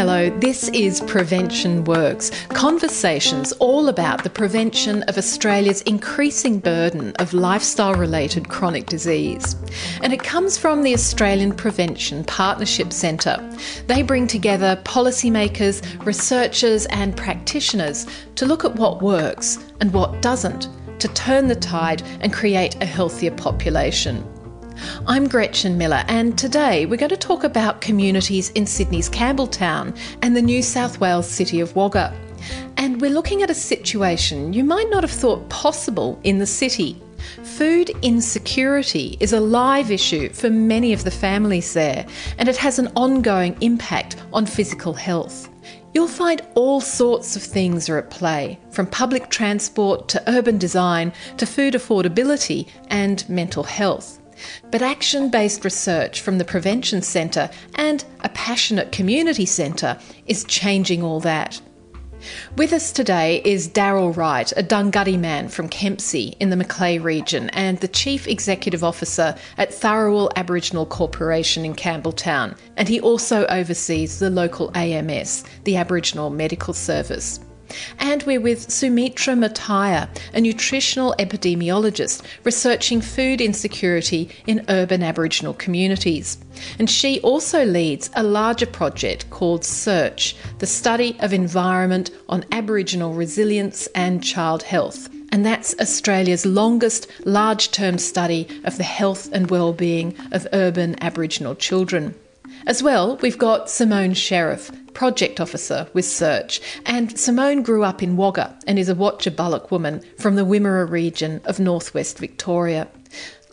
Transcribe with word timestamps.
Hello, 0.00 0.30
this 0.38 0.70
is 0.70 1.02
Prevention 1.02 1.84
Works. 1.84 2.30
Conversations 2.48 3.52
all 3.52 3.90
about 3.90 4.24
the 4.24 4.30
prevention 4.30 5.02
of 5.02 5.18
Australia's 5.18 5.82
increasing 5.82 6.58
burden 6.58 7.12
of 7.18 7.34
lifestyle 7.34 7.92
related 7.92 8.48
chronic 8.48 8.86
disease. 8.86 9.56
And 10.02 10.14
it 10.14 10.22
comes 10.22 10.56
from 10.56 10.84
the 10.84 10.94
Australian 10.94 11.52
Prevention 11.52 12.24
Partnership 12.24 12.94
Centre. 12.94 13.36
They 13.88 14.00
bring 14.00 14.26
together 14.26 14.80
policymakers, 14.86 15.82
researchers, 16.06 16.86
and 16.86 17.14
practitioners 17.14 18.06
to 18.36 18.46
look 18.46 18.64
at 18.64 18.76
what 18.76 19.02
works 19.02 19.58
and 19.82 19.92
what 19.92 20.22
doesn't 20.22 20.70
to 21.00 21.08
turn 21.08 21.46
the 21.46 21.56
tide 21.56 22.02
and 22.20 22.32
create 22.32 22.74
a 22.76 22.86
healthier 22.86 23.32
population. 23.32 24.24
I'm 25.06 25.28
Gretchen 25.28 25.76
Miller, 25.76 26.04
and 26.08 26.38
today 26.38 26.86
we're 26.86 26.96
going 26.96 27.10
to 27.10 27.16
talk 27.16 27.44
about 27.44 27.80
communities 27.80 28.50
in 28.50 28.66
Sydney's 28.66 29.10
Campbelltown 29.10 29.96
and 30.22 30.36
the 30.36 30.42
New 30.42 30.62
South 30.62 31.00
Wales 31.00 31.28
city 31.28 31.60
of 31.60 31.74
Wagga. 31.74 32.14
And 32.76 33.00
we're 33.00 33.10
looking 33.10 33.42
at 33.42 33.50
a 33.50 33.54
situation 33.54 34.52
you 34.52 34.64
might 34.64 34.88
not 34.90 35.02
have 35.02 35.10
thought 35.10 35.48
possible 35.48 36.18
in 36.24 36.38
the 36.38 36.46
city. 36.46 37.00
Food 37.42 37.90
insecurity 38.02 39.16
is 39.20 39.32
a 39.32 39.40
live 39.40 39.90
issue 39.90 40.30
for 40.30 40.50
many 40.50 40.92
of 40.92 41.04
the 41.04 41.10
families 41.10 41.74
there, 41.74 42.06
and 42.38 42.48
it 42.48 42.56
has 42.56 42.78
an 42.78 42.92
ongoing 42.96 43.56
impact 43.60 44.16
on 44.32 44.46
physical 44.46 44.94
health. 44.94 45.48
You'll 45.92 46.06
find 46.06 46.40
all 46.54 46.80
sorts 46.80 47.34
of 47.34 47.42
things 47.42 47.88
are 47.88 47.98
at 47.98 48.10
play, 48.10 48.58
from 48.70 48.86
public 48.86 49.28
transport 49.28 50.08
to 50.08 50.22
urban 50.30 50.56
design 50.56 51.12
to 51.36 51.46
food 51.46 51.74
affordability 51.74 52.68
and 52.88 53.28
mental 53.28 53.64
health. 53.64 54.19
But 54.70 54.82
action 54.82 55.30
based 55.30 55.64
research 55.64 56.20
from 56.20 56.38
the 56.38 56.44
Prevention 56.44 57.02
Centre 57.02 57.50
and 57.74 58.04
a 58.20 58.28
passionate 58.30 58.92
community 58.92 59.46
centre 59.46 59.98
is 60.26 60.44
changing 60.44 61.02
all 61.02 61.20
that. 61.20 61.60
With 62.56 62.72
us 62.72 62.92
today 62.92 63.40
is 63.44 63.68
Daryl 63.68 64.14
Wright, 64.14 64.52
a 64.56 64.62
Dunghutti 64.62 65.18
man 65.18 65.48
from 65.48 65.68
Kempsey 65.68 66.36
in 66.38 66.50
the 66.50 66.56
Macleay 66.56 66.98
region 66.98 67.48
and 67.50 67.78
the 67.78 67.88
Chief 67.88 68.28
Executive 68.28 68.84
Officer 68.84 69.34
at 69.56 69.70
Tharawal 69.70 70.30
Aboriginal 70.36 70.84
Corporation 70.84 71.64
in 71.64 71.74
Campbelltown, 71.74 72.56
and 72.76 72.88
he 72.88 73.00
also 73.00 73.46
oversees 73.46 74.18
the 74.18 74.30
local 74.30 74.70
AMS, 74.74 75.44
the 75.64 75.76
Aboriginal 75.76 76.28
Medical 76.28 76.74
Service. 76.74 77.40
And 77.98 78.22
we're 78.24 78.40
with 78.40 78.68
Sumithra 78.68 79.38
Muthayya, 79.38 80.08
a 80.34 80.40
nutritional 80.40 81.14
epidemiologist 81.18 82.22
researching 82.44 83.00
food 83.00 83.40
insecurity 83.40 84.30
in 84.46 84.64
urban 84.68 85.02
Aboriginal 85.02 85.54
communities. 85.54 86.38
And 86.78 86.90
she 86.90 87.20
also 87.20 87.64
leads 87.64 88.10
a 88.14 88.22
larger 88.22 88.66
project 88.66 89.30
called 89.30 89.64
SEARCH, 89.64 90.36
the 90.58 90.66
study 90.66 91.16
of 91.20 91.32
environment 91.32 92.10
on 92.28 92.44
Aboriginal 92.52 93.14
resilience 93.14 93.86
and 93.94 94.22
child 94.22 94.62
health. 94.62 95.08
And 95.32 95.46
that's 95.46 95.78
Australia's 95.78 96.44
longest 96.44 97.06
large 97.24 97.70
term 97.70 97.98
study 97.98 98.48
of 98.64 98.76
the 98.76 98.82
health 98.82 99.28
and 99.32 99.48
well-being 99.50 100.16
of 100.32 100.46
urban 100.52 100.96
Aboriginal 101.02 101.54
children. 101.54 102.14
As 102.66 102.82
well, 102.82 103.16
we've 103.16 103.38
got 103.38 103.70
Simone 103.70 104.12
Sheriff, 104.12 104.70
Project 104.92 105.40
Officer 105.40 105.88
with 105.94 106.04
Search, 106.04 106.60
and 106.84 107.18
Simone 107.18 107.62
grew 107.62 107.84
up 107.84 108.02
in 108.02 108.16
Wagga 108.16 108.58
and 108.66 108.78
is 108.78 108.88
a 108.88 108.94
Wotjobaluk 108.94 109.70
woman 109.70 110.02
from 110.18 110.36
the 110.36 110.44
Wimmera 110.44 110.88
region 110.88 111.40
of 111.46 111.58
northwest 111.58 112.18
Victoria. 112.18 112.86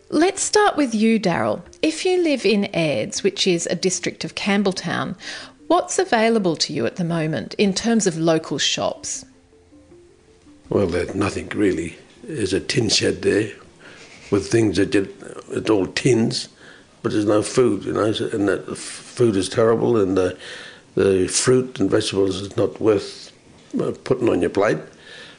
Let's 0.10 0.42
start 0.42 0.76
with 0.76 0.94
you, 0.94 1.20
Daryl. 1.20 1.62
If 1.82 2.06
you 2.06 2.22
live 2.22 2.46
in 2.46 2.70
Airds, 2.74 3.24
which 3.24 3.48
is 3.48 3.66
a 3.68 3.76
district 3.76 4.26
of 4.26 4.36
Campbelltown, 4.36 5.16
what's 5.68 6.00
available 6.00 6.58
to 6.58 6.74
you 6.74 6.86
at 6.86 6.98
the 6.98 7.04
moment 7.04 7.54
in 7.56 7.74
terms 7.74 8.08
of 8.08 8.18
local 8.18 8.58
shops? 8.58 9.26
Well, 10.70 10.88
there's 10.88 11.16
nothing 11.16 11.48
really. 11.50 11.98
There's 12.24 12.54
a 12.54 12.60
tin 12.60 12.90
shed 12.90 13.22
there 13.22 13.52
with 14.32 14.52
things 14.52 14.76
that 14.78 14.94
you, 14.94 15.14
it's 15.50 15.70
all 15.70 15.88
tins 15.88 16.50
but 17.08 17.14
there's 17.14 17.26
no 17.26 17.42
food, 17.42 17.86
you 17.86 17.94
know, 17.94 18.04
and 18.04 18.50
the 18.50 18.76
food 18.76 19.38
is 19.38 19.48
terrible, 19.48 19.96
and 19.96 20.18
the, 20.18 20.38
the 20.96 21.26
fruit 21.30 21.80
and 21.80 21.90
vegetables 21.90 22.42
is 22.42 22.58
not 22.58 22.82
worth 22.82 23.32
uh, 23.80 23.94
putting 24.04 24.28
on 24.28 24.42
your 24.42 24.50
plate. 24.50 24.80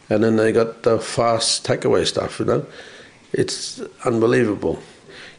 And 0.08 0.24
then 0.24 0.36
they 0.36 0.50
got 0.50 0.82
the 0.84 0.98
fast 0.98 1.66
takeaway 1.66 2.06
stuff, 2.06 2.38
you 2.38 2.46
know. 2.46 2.64
It's 3.34 3.82
unbelievable. 4.06 4.78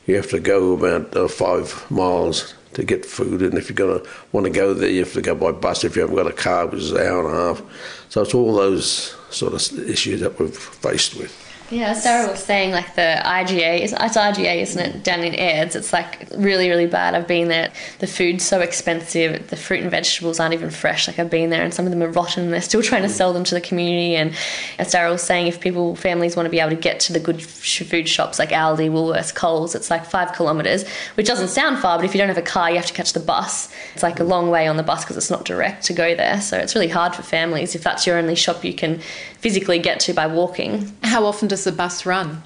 You 0.06 0.18
have 0.18 0.30
to 0.30 0.40
go 0.40 0.74
about 0.74 1.18
uh, 1.18 1.28
five 1.28 1.90
miles 1.90 2.54
to 2.74 2.84
get 2.84 3.08
food, 3.08 3.42
and 3.42 3.56
if 3.56 3.68
you're 3.68 3.76
going 3.76 4.04
to 4.04 4.10
want 4.32 4.46
to 4.46 4.52
go 4.52 4.76
there, 4.76 4.88
you 4.88 5.00
have 5.00 5.14
to 5.14 5.24
go 5.24 5.34
by 5.34 5.52
bus 5.52 5.84
if 5.84 5.96
you 5.96 6.04
haven't 6.04 6.16
got 6.16 6.28
a 6.28 6.32
car, 6.32 6.68
which 6.68 6.82
is 6.82 6.92
an 6.92 7.08
hour 7.08 7.26
and 7.26 7.36
a 7.36 7.56
half. 7.56 7.64
So 8.10 8.22
it's 8.22 8.36
all 8.36 8.54
those 8.54 9.16
sort 9.32 9.54
of 9.54 9.90
issues 9.90 10.20
that 10.20 10.38
we've 10.40 10.56
faced 10.56 11.16
with. 11.16 11.49
Yeah, 11.72 11.94
Sarah 11.94 12.32
was 12.32 12.44
saying 12.44 12.72
like 12.72 12.96
the 12.96 13.22
IGA, 13.24 13.82
it's, 13.82 13.94
it's 13.94 14.18
IGA, 14.18 14.62
isn't 14.62 14.82
it, 14.82 15.04
down 15.04 15.20
in 15.20 15.34
Airds? 15.34 15.76
It's 15.76 15.94
like 15.94 16.28
really, 16.36 16.68
really 16.68 16.88
bad. 16.88 17.14
I've 17.14 17.28
been 17.28 17.48
there. 17.48 17.72
The 18.00 18.08
food's 18.08 18.44
so 18.44 18.60
expensive. 18.62 19.50
The 19.50 19.56
fruit 19.56 19.82
and 19.82 19.92
vegetables 19.92 20.40
aren't 20.40 20.56
even 20.56 20.72
fresh. 20.72 21.08
Like 21.08 21.20
I've 21.20 21.30
been 21.30 21.52
there 21.52 21.64
and 21.64 21.72
some 21.72 21.86
of 21.86 21.92
them 21.92 22.02
are 22.02 22.10
rotten 22.10 22.46
and 22.46 22.54
they're 22.54 22.62
still 22.62 22.82
trying 22.90 23.04
to 23.04 23.10
sell 23.10 23.34
them 23.34 23.44
to 23.44 23.54
the 23.54 23.62
community. 23.62 24.16
And 24.16 24.36
as 24.80 24.90
Sarah 24.90 25.12
was 25.12 25.22
saying, 25.22 25.46
if 25.46 25.60
people, 25.60 25.96
families 25.96 26.36
want 26.36 26.48
to 26.48 26.50
be 26.50 26.60
able 26.60 26.72
to 26.72 26.76
get 26.76 27.00
to 27.02 27.14
the 27.14 27.20
good 27.20 27.42
food 27.42 28.10
shops 28.10 28.40
like 28.40 28.50
Aldi, 28.50 28.90
Woolworths, 28.90 29.34
Coles, 29.34 29.76
it's 29.76 29.92
like 29.92 30.06
five 30.06 30.34
kilometres, 30.36 30.88
which 31.16 31.28
doesn't 31.28 31.50
sound 31.50 31.78
far, 31.78 32.00
but 32.00 32.06
if 32.06 32.16
you 32.16 32.18
don't 32.18 32.30
have 32.30 32.38
a 32.38 32.42
car, 32.42 32.72
you 32.72 32.78
have 32.78 32.88
to 32.88 32.94
catch 32.94 33.14
the 33.14 33.20
bus. 33.20 33.72
It's 33.94 34.02
like 34.02 34.20
a 34.20 34.24
long 34.24 34.50
way 34.50 34.68
on 34.68 34.78
the 34.78 34.84
bus 34.84 35.04
because 35.04 35.18
it's 35.18 35.30
not 35.30 35.46
direct 35.46 35.86
to 35.86 35.94
go 35.94 36.16
there. 36.16 36.42
So 36.42 36.58
it's 36.58 36.74
really 36.74 36.88
hard 36.88 37.14
for 37.14 37.22
families 37.22 37.76
if 37.76 37.84
that's 37.84 38.08
your 38.08 38.18
only 38.18 38.36
shop 38.36 38.64
you 38.66 38.74
can 38.74 39.02
physically 39.40 39.80
get 39.80 40.00
to 40.02 40.14
by 40.14 40.26
walking. 40.26 40.92
How 41.04 41.26
often 41.26 41.48
does 41.48 41.59
the 41.64 41.72
bus 41.72 42.06
run? 42.06 42.44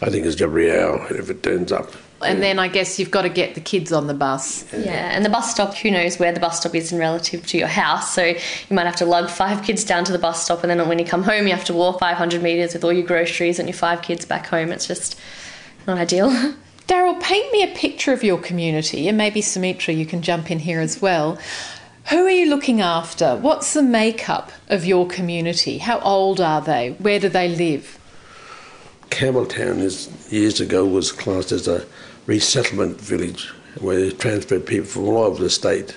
I 0.00 0.10
think 0.10 0.26
it's 0.26 0.40
every 0.40 0.70
hour 0.70 1.06
if 1.10 1.30
it 1.30 1.42
turns 1.42 1.72
up. 1.72 1.92
And 2.22 2.42
then 2.42 2.58
I 2.58 2.68
guess 2.68 2.98
you've 2.98 3.10
got 3.10 3.22
to 3.22 3.28
get 3.28 3.54
the 3.54 3.60
kids 3.60 3.92
on 3.92 4.06
the 4.06 4.14
bus. 4.14 4.64
Yeah, 4.72 5.10
and 5.14 5.24
the 5.24 5.28
bus 5.28 5.50
stop, 5.50 5.74
who 5.74 5.90
knows 5.90 6.18
where 6.18 6.32
the 6.32 6.40
bus 6.40 6.60
stop 6.60 6.74
is 6.74 6.90
in 6.90 6.98
relative 6.98 7.46
to 7.48 7.58
your 7.58 7.68
house. 7.68 8.14
So 8.14 8.24
you 8.24 8.36
might 8.70 8.86
have 8.86 8.96
to 8.96 9.04
lug 9.04 9.28
five 9.28 9.62
kids 9.62 9.84
down 9.84 10.04
to 10.04 10.12
the 10.12 10.18
bus 10.18 10.42
stop, 10.42 10.64
and 10.64 10.70
then 10.70 10.88
when 10.88 10.98
you 10.98 11.04
come 11.04 11.22
home, 11.22 11.46
you 11.46 11.54
have 11.54 11.64
to 11.66 11.74
walk 11.74 12.00
500 12.00 12.42
metres 12.42 12.72
with 12.72 12.84
all 12.84 12.92
your 12.92 13.06
groceries 13.06 13.58
and 13.58 13.68
your 13.68 13.76
five 13.76 14.00
kids 14.00 14.24
back 14.24 14.46
home. 14.46 14.72
It's 14.72 14.86
just 14.86 15.18
not 15.86 15.98
ideal. 15.98 16.30
Daryl, 16.88 17.20
paint 17.20 17.52
me 17.52 17.64
a 17.64 17.74
picture 17.74 18.12
of 18.12 18.22
your 18.22 18.38
community, 18.38 19.08
and 19.08 19.18
maybe 19.18 19.42
Sumithra, 19.42 19.96
you 19.96 20.06
can 20.06 20.22
jump 20.22 20.50
in 20.50 20.60
here 20.60 20.80
as 20.80 21.02
well. 21.02 21.38
Who 22.10 22.24
are 22.24 22.30
you 22.30 22.48
looking 22.48 22.80
after? 22.80 23.36
What's 23.36 23.74
the 23.74 23.82
makeup 23.82 24.52
of 24.68 24.84
your 24.84 25.08
community? 25.08 25.78
How 25.78 25.98
old 25.98 26.40
are 26.40 26.60
they? 26.60 26.92
Where 26.92 27.18
do 27.18 27.28
they 27.28 27.48
live? 27.48 27.98
Campbelltown 29.10 29.78
is 29.78 30.08
years 30.32 30.60
ago 30.60 30.84
was 30.84 31.12
classed 31.12 31.52
as 31.52 31.68
a 31.68 31.86
resettlement 32.26 33.00
village 33.00 33.48
where 33.80 34.00
they 34.00 34.10
transferred 34.10 34.66
people 34.66 34.86
from 34.86 35.04
all 35.04 35.24
over 35.24 35.42
the 35.42 35.50
state. 35.50 35.96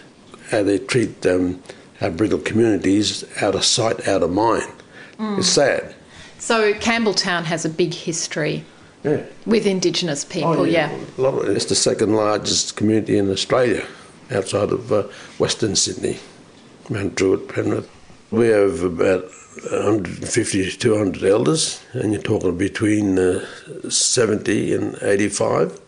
How 0.52 0.64
they 0.64 0.80
treat 0.80 1.26
um, 1.26 1.62
Aboriginal 2.02 2.44
communities 2.44 3.24
out 3.42 3.56
of 3.56 3.64
sight, 3.64 4.08
out 4.08 4.24
of 4.24 4.32
mind. 4.32 4.72
Mm. 5.18 5.40
It's 5.40 5.48
sad. 5.48 5.96
So 6.40 6.74
Campbelltown 6.74 7.44
has 7.44 7.66
a 7.66 7.70
big 7.70 7.94
history. 7.94 8.64
Yeah. 9.04 9.24
With 9.46 9.66
Indigenous 9.66 10.26
people, 10.26 10.60
oh, 10.60 10.64
yeah. 10.64 10.92
yeah. 11.18 11.30
It. 11.30 11.50
It's 11.56 11.66
the 11.66 11.76
second 11.76 12.16
largest 12.16 12.76
community 12.76 13.18
in 13.18 13.30
Australia 13.32 13.86
outside 14.32 14.72
of 14.72 14.92
uh, 14.92 15.04
Western 15.38 15.76
Sydney, 15.76 16.20
Mount 16.90 17.16
Druitt, 17.16 17.48
Penrith. 17.48 17.90
We 18.32 18.48
have 18.48 18.84
about 18.84 19.32
150 19.64 20.72
to 20.72 20.78
200 20.78 21.24
elders, 21.24 21.84
and 21.94 22.14
you're 22.14 22.22
talking 22.22 22.58
between 22.58 23.20
uh, 23.20 23.46
70 23.90 24.74
and 24.74 24.98
85. 25.02 25.80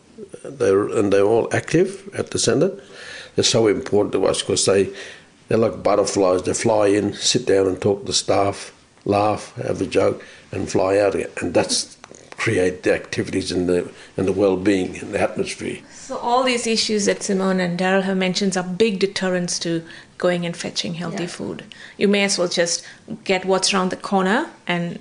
They're, 0.43 0.87
and 0.89 1.11
they're 1.11 1.23
all 1.23 1.47
active 1.53 2.09
at 2.13 2.31
the 2.31 2.39
centre. 2.39 2.79
They're 3.35 3.43
so 3.43 3.67
important 3.67 4.13
to 4.13 4.25
us 4.25 4.41
because 4.41 4.65
they, 4.65 4.89
they're 5.47 5.57
like 5.57 5.83
butterflies. 5.83 6.43
They 6.43 6.53
fly 6.53 6.87
in, 6.87 7.13
sit 7.13 7.45
down 7.45 7.67
and 7.67 7.81
talk 7.81 8.05
to 8.05 8.13
staff, 8.13 8.73
laugh, 9.05 9.55
have 9.55 9.81
a 9.81 9.85
joke, 9.85 10.23
and 10.51 10.69
fly 10.69 10.97
out 10.97 11.15
again. 11.15 11.29
And 11.41 11.53
that's 11.53 11.97
create 12.41 12.81
the 12.81 12.91
activities 12.91 13.51
and 13.51 13.69
the 13.69 13.87
and 14.17 14.27
the 14.27 14.31
well-being 14.33 14.97
and 14.97 15.13
the 15.13 15.21
atmosphere. 15.21 15.77
So 15.91 16.17
all 16.17 16.43
these 16.43 16.65
issues 16.65 17.05
that 17.05 17.21
Simone 17.21 17.59
and 17.59 17.79
Daryl 17.79 18.01
have 18.01 18.17
mentioned 18.17 18.57
are 18.57 18.63
big 18.63 18.97
deterrents 18.97 19.59
to 19.59 19.83
going 20.17 20.43
and 20.47 20.57
fetching 20.57 20.95
healthy 20.95 21.23
yeah. 21.23 21.37
food. 21.37 21.63
You 21.97 22.07
may 22.07 22.23
as 22.23 22.39
well 22.39 22.47
just 22.47 22.83
get 23.23 23.45
what's 23.45 23.71
around 23.71 23.91
the 23.91 23.95
corner 24.11 24.49
and 24.65 24.99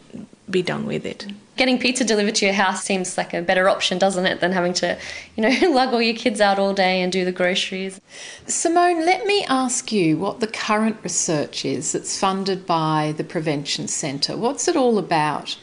be 0.51 0.61
done 0.61 0.85
with 0.85 1.07
it. 1.07 1.27
Getting 1.57 1.79
pizza 1.79 2.05
delivered 2.05 2.35
to 2.37 2.45
your 2.45 2.55
house 2.55 2.85
seems 2.85 3.17
like 3.17 3.33
a 3.33 3.41
better 3.41 3.69
option, 3.69 3.99
doesn't 3.99 4.27
it, 4.27 4.41
than 4.41 4.53
having 4.53 4.75
to, 4.75 4.99
you 5.37 5.43
know, 5.43 5.71
lug 5.71 5.95
all 5.95 6.03
your 6.03 6.17
kids 6.17 6.41
out 6.43 6.59
all 6.59 6.75
day 6.75 7.01
and 7.01 7.11
do 7.11 7.25
the 7.25 7.33
groceries. 7.33 8.01
Simone, 8.47 9.07
let 9.07 9.27
me 9.27 9.45
ask 9.49 9.93
you 9.93 10.19
what 10.19 10.41
the 10.41 10.47
current 10.47 10.99
research 11.03 11.65
is 11.65 11.93
that's 11.93 12.19
funded 12.19 12.67
by 12.67 13.15
the 13.17 13.25
Prevention 13.25 13.89
Centre. 13.89 14.37
What's 14.37 14.69
it 14.69 14.77
all 14.77 14.99
about? 14.99 15.57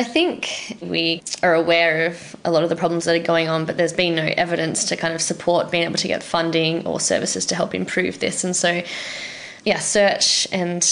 I 0.00 0.02
think 0.02 0.78
we 0.80 1.22
are 1.42 1.52
aware 1.52 2.06
of 2.06 2.34
a 2.42 2.50
lot 2.50 2.62
of 2.62 2.70
the 2.70 2.74
problems 2.74 3.04
that 3.04 3.14
are 3.14 3.22
going 3.22 3.50
on, 3.50 3.66
but 3.66 3.76
there's 3.76 3.92
been 3.92 4.14
no 4.14 4.32
evidence 4.34 4.84
to 4.84 4.96
kind 4.96 5.12
of 5.12 5.20
support 5.20 5.70
being 5.70 5.82
able 5.82 5.98
to 5.98 6.08
get 6.08 6.22
funding 6.22 6.86
or 6.86 6.98
services 6.98 7.44
to 7.44 7.54
help 7.54 7.74
improve 7.74 8.18
this. 8.18 8.42
And 8.42 8.56
so, 8.56 8.82
yeah, 9.66 9.78
search 9.78 10.48
and 10.52 10.82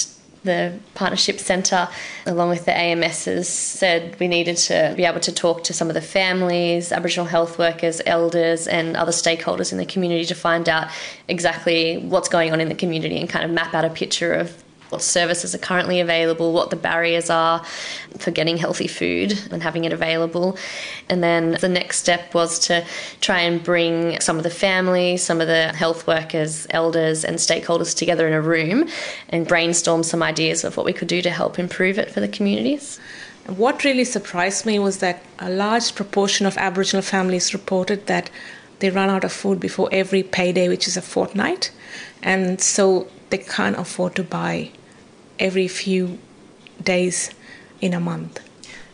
the 0.45 0.79
Partnership 0.95 1.39
Centre, 1.39 1.89
along 2.27 2.51
with 2.51 2.67
the 2.67 2.73
AMSs, 2.73 3.47
said 3.47 4.15
we 4.21 4.29
needed 4.29 4.59
to 4.59 4.93
be 4.95 5.07
able 5.07 5.21
to 5.21 5.33
talk 5.33 5.65
to 5.65 5.73
some 5.73 5.89
of 5.89 5.95
the 5.95 6.03
families, 6.03 6.93
Aboriginal 6.93 7.25
health 7.25 7.59
workers, 7.59 8.03
elders, 8.05 8.69
and 8.69 8.95
other 8.95 9.13
stakeholders 9.13 9.73
in 9.73 9.79
the 9.79 9.87
community 9.87 10.27
to 10.27 10.35
find 10.35 10.69
out 10.69 10.91
exactly 11.29 11.97
what's 11.97 12.29
going 12.29 12.53
on 12.53 12.61
in 12.61 12.69
the 12.69 12.75
community 12.75 13.19
and 13.19 13.31
kind 13.31 13.47
of 13.47 13.51
map 13.51 13.73
out 13.73 13.87
a 13.87 13.91
picture 13.91 14.35
of 14.35 14.63
what 14.91 15.03
services 15.03 15.55
are 15.55 15.59
currently 15.59 16.01
available, 16.01 16.53
what 16.53 16.71
the 16.71 16.77
barriers 16.77 17.31
are 17.31 17.65
for 18.19 18.31
getting 18.31 18.57
healthy 18.57 18.87
food 18.87 19.39
and 19.51 19.63
having 19.63 19.85
it 19.85 19.93
available. 19.93 20.57
And 21.09 21.23
then 21.23 21.53
the 21.61 21.69
next 21.69 21.99
step 21.99 22.35
was 22.35 22.59
to 22.61 22.85
try 23.21 23.41
and 23.41 23.63
bring 23.63 24.21
some 24.21 24.37
of 24.37 24.43
the 24.43 24.51
families, 24.51 25.23
some 25.23 25.41
of 25.41 25.47
the 25.47 25.69
health 25.69 26.07
workers, 26.07 26.67
elders, 26.71 27.25
and 27.25 27.37
stakeholders 27.37 27.97
together 27.97 28.27
in 28.27 28.33
a 28.33 28.41
room 28.41 28.89
and 29.29 29.47
brainstorm 29.47 30.03
some 30.03 30.23
ideas 30.23 30.65
of 30.65 30.77
what 30.77 30.87
we 30.87 30.93
could 30.93 31.09
do 31.09 31.23
to 31.23 31.31
help 31.31 31.59
improve 31.59 31.99
it 31.99 32.11
for 32.11 32.21
the 32.21 32.29
communities. 32.29 32.99
What 33.47 33.83
really 33.83 34.05
surprised 34.05 34.67
me 34.67 34.79
was 34.79 34.99
that 34.99 35.23
a 35.39 35.49
large 35.49 35.95
proportion 35.95 36.45
of 36.45 36.59
Aboriginal 36.59 37.03
families 37.03 37.55
reported 37.55 38.07
that 38.07 38.29
they 38.81 38.91
run 38.91 39.09
out 39.09 39.25
of 39.25 39.33
food 39.33 39.59
before 39.59 39.89
every 39.91 40.23
payday, 40.23 40.69
which 40.69 40.87
is 40.87 40.97
a 40.97 41.03
fortnight. 41.03 41.71
And 42.23 42.61
so 42.61 43.09
they 43.31 43.39
can't 43.39 43.79
afford 43.79 44.15
to 44.17 44.23
buy 44.23 44.71
every 45.39 45.69
few 45.69 46.19
days 46.83 47.31
in 47.81 47.95
a 47.95 48.01
month. 48.01 48.41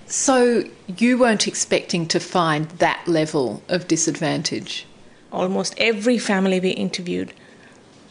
So 0.07 0.65
you 0.87 1.19
weren't 1.19 1.49
expecting 1.49 2.07
to 2.09 2.21
find 2.21 2.69
that 2.79 3.07
level 3.07 3.63
of 3.69 3.89
disadvantage? 3.89 4.87
Almost 5.33 5.75
every 5.79 6.19
family 6.19 6.61
we 6.61 6.71
interviewed 6.71 7.33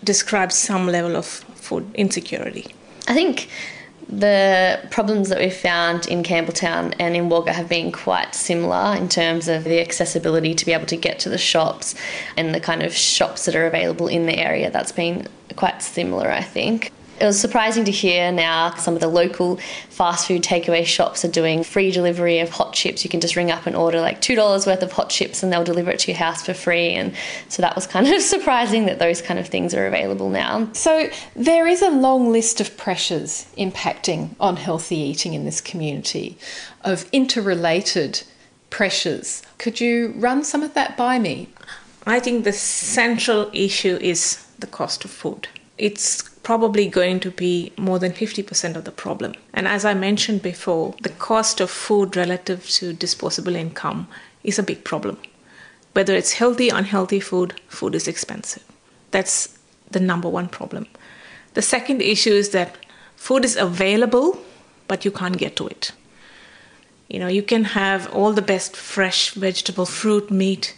describes 0.04 0.56
some 0.56 0.88
level 0.88 1.16
of 1.16 1.26
food 1.26 1.90
insecurity. 1.96 2.74
I 3.08 3.14
think 3.14 3.50
the 4.10 4.86
problems 4.92 5.30
that 5.30 5.40
we've 5.40 5.56
found 5.56 6.08
in 6.08 6.24
Campbelltown 6.24 6.94
and 7.00 7.16
in 7.16 7.30
Wagga 7.30 7.54
have 7.54 7.70
been 7.70 7.92
quite 7.92 8.36
similar 8.36 8.96
in 8.98 9.08
terms 9.08 9.48
of 9.48 9.64
the 9.64 9.80
accessibility 9.80 10.54
to 10.54 10.66
be 10.66 10.74
able 10.74 10.86
to 10.88 10.98
get 10.98 11.20
to 11.20 11.30
the 11.30 11.38
shops 11.38 11.96
and 12.36 12.54
the 12.54 12.60
kind 12.60 12.84
of 12.84 12.94
shops 12.94 13.46
that 13.46 13.56
are 13.56 13.66
available 13.66 14.08
in 14.08 14.26
the 14.26 14.38
area. 14.38 14.70
That's 14.70 14.92
been 14.92 15.28
quite 15.56 15.82
similar, 15.82 16.30
I 16.30 16.42
think. 16.42 16.92
It 17.20 17.26
was 17.26 17.40
surprising 17.40 17.86
to 17.86 17.92
hear 17.92 18.32
now 18.32 18.74
some 18.76 18.96
of 18.96 19.00
the 19.00 19.08
local 19.08 19.58
fast 19.90 20.28
food 20.28 20.44
takeaway 20.44 20.86
shops 20.86 21.24
are 21.24 21.30
doing 21.30 21.64
free 21.64 21.92
delivery 21.92 22.40
of 22.40 22.50
hot 22.50 22.74
chips. 22.74 23.04
You 23.04 23.10
can 23.10 23.22
just 23.22 23.36
ring 23.36 23.52
up 23.52 23.66
and 23.66 23.76
order 23.76 24.02
like 24.02 24.20
$2 24.20 24.68
worth 24.68 24.82
of 24.82 24.92
hot 24.92 25.10
chips 25.10 25.44
and 25.44 25.54
they'll 25.54 25.64
deliver 25.64 25.92
it 25.92 26.00
to 26.00 26.12
your 26.12 26.18
house 26.18 26.44
for 26.44 26.54
free. 26.54 26.90
And 26.90 27.14
so 27.50 27.62
that 27.62 27.76
was 27.76 27.86
kind 27.86 28.08
of 28.08 28.22
surprising 28.36 28.86
that 28.88 29.00
those 29.00 29.22
kind 29.22 29.40
of 29.40 29.48
things 29.48 29.74
are 29.74 29.86
available 29.86 30.30
now. 30.30 30.68
So 30.74 31.10
there 31.36 31.68
is 31.68 31.82
a 31.82 31.90
long 31.90 32.32
list 32.32 32.60
of 32.60 32.76
pressures 32.78 33.46
impacting 33.58 34.36
on 34.40 34.58
healthy 34.58 34.98
eating 34.98 35.34
in 35.34 35.46
this 35.46 35.62
community 35.62 36.38
of 36.82 37.08
interrelated 37.12 38.24
pressures. 38.70 39.44
Could 39.60 39.80
you 39.80 40.14
run 40.18 40.44
some 40.44 40.64
of 40.64 40.74
that 40.74 40.98
by 40.98 41.20
me? 41.20 41.50
I 42.06 42.20
think 42.20 42.44
the 42.44 42.52
central 42.52 43.50
issue 43.54 43.98
is 44.02 44.46
the 44.60 44.68
cost 44.68 45.06
of 45.06 45.12
food. 45.12 45.48
It's 45.78 46.33
probably 46.44 46.88
going 46.88 47.20
to 47.22 47.32
be 47.32 47.72
more 47.78 48.00
than 48.00 48.12
50% 48.12 48.76
of 48.76 48.84
the 48.84 48.92
problem. 48.92 49.34
And 49.54 49.68
as 49.68 49.86
I 49.86 49.94
mentioned 49.94 50.42
before, 50.42 50.94
the 51.02 51.10
cost 51.10 51.62
of 51.62 51.72
food 51.72 52.16
relative 52.16 52.70
to 52.72 52.94
disposable 52.94 53.56
income 53.56 54.08
is 54.44 54.60
a 54.60 54.64
big 54.64 54.84
problem. 54.84 55.18
Whether 55.94 56.14
it's 56.14 56.34
healthy, 56.34 56.70
unhealthy 56.70 57.20
food, 57.20 57.60
food 57.68 57.96
is 57.96 58.08
expensive. 58.08 58.64
That's 59.12 59.58
the 59.92 60.00
number 60.00 60.28
one 60.28 60.50
problem. 60.50 60.88
The 61.54 61.62
second 61.62 62.02
issue 62.02 62.32
is 62.32 62.50
that 62.50 62.78
food 63.16 63.46
is 63.46 63.56
available, 63.56 64.40
but 64.88 65.06
you 65.06 65.12
can't 65.12 65.38
get 65.38 65.56
to 65.58 65.68
it. 65.68 65.92
You 67.08 67.20
know, 67.20 67.28
you 67.28 67.44
can 67.44 67.64
have 67.64 68.12
all 68.14 68.34
the 68.34 68.42
best 68.42 68.76
fresh 68.76 69.32
vegetable, 69.32 69.86
fruit, 69.86 70.32
meat, 70.32 70.76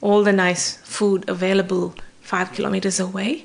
all 0.00 0.24
the 0.24 0.32
nice 0.32 0.78
food 0.78 1.28
available 1.28 1.94
five 2.20 2.52
kilometers 2.52 2.98
away, 2.98 3.44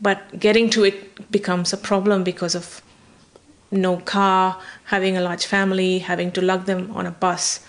but 0.00 0.38
getting 0.38 0.70
to 0.70 0.84
it 0.84 1.30
becomes 1.30 1.72
a 1.72 1.76
problem 1.76 2.24
because 2.24 2.54
of 2.54 2.82
no 3.70 3.96
car, 3.98 4.60
having 4.84 5.16
a 5.16 5.20
large 5.20 5.46
family, 5.46 5.98
having 5.98 6.30
to 6.32 6.40
lug 6.40 6.66
them 6.66 6.90
on 6.94 7.06
a 7.06 7.10
bus. 7.10 7.60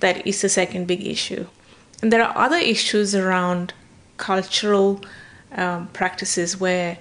That 0.00 0.26
is 0.26 0.40
the 0.40 0.48
second 0.48 0.86
big 0.86 1.06
issue. 1.06 1.46
And 2.00 2.12
there 2.12 2.22
are 2.22 2.36
other 2.36 2.56
issues 2.56 3.14
around 3.14 3.74
cultural 4.16 5.00
um, 5.52 5.88
practices 5.88 6.60
where 6.60 6.98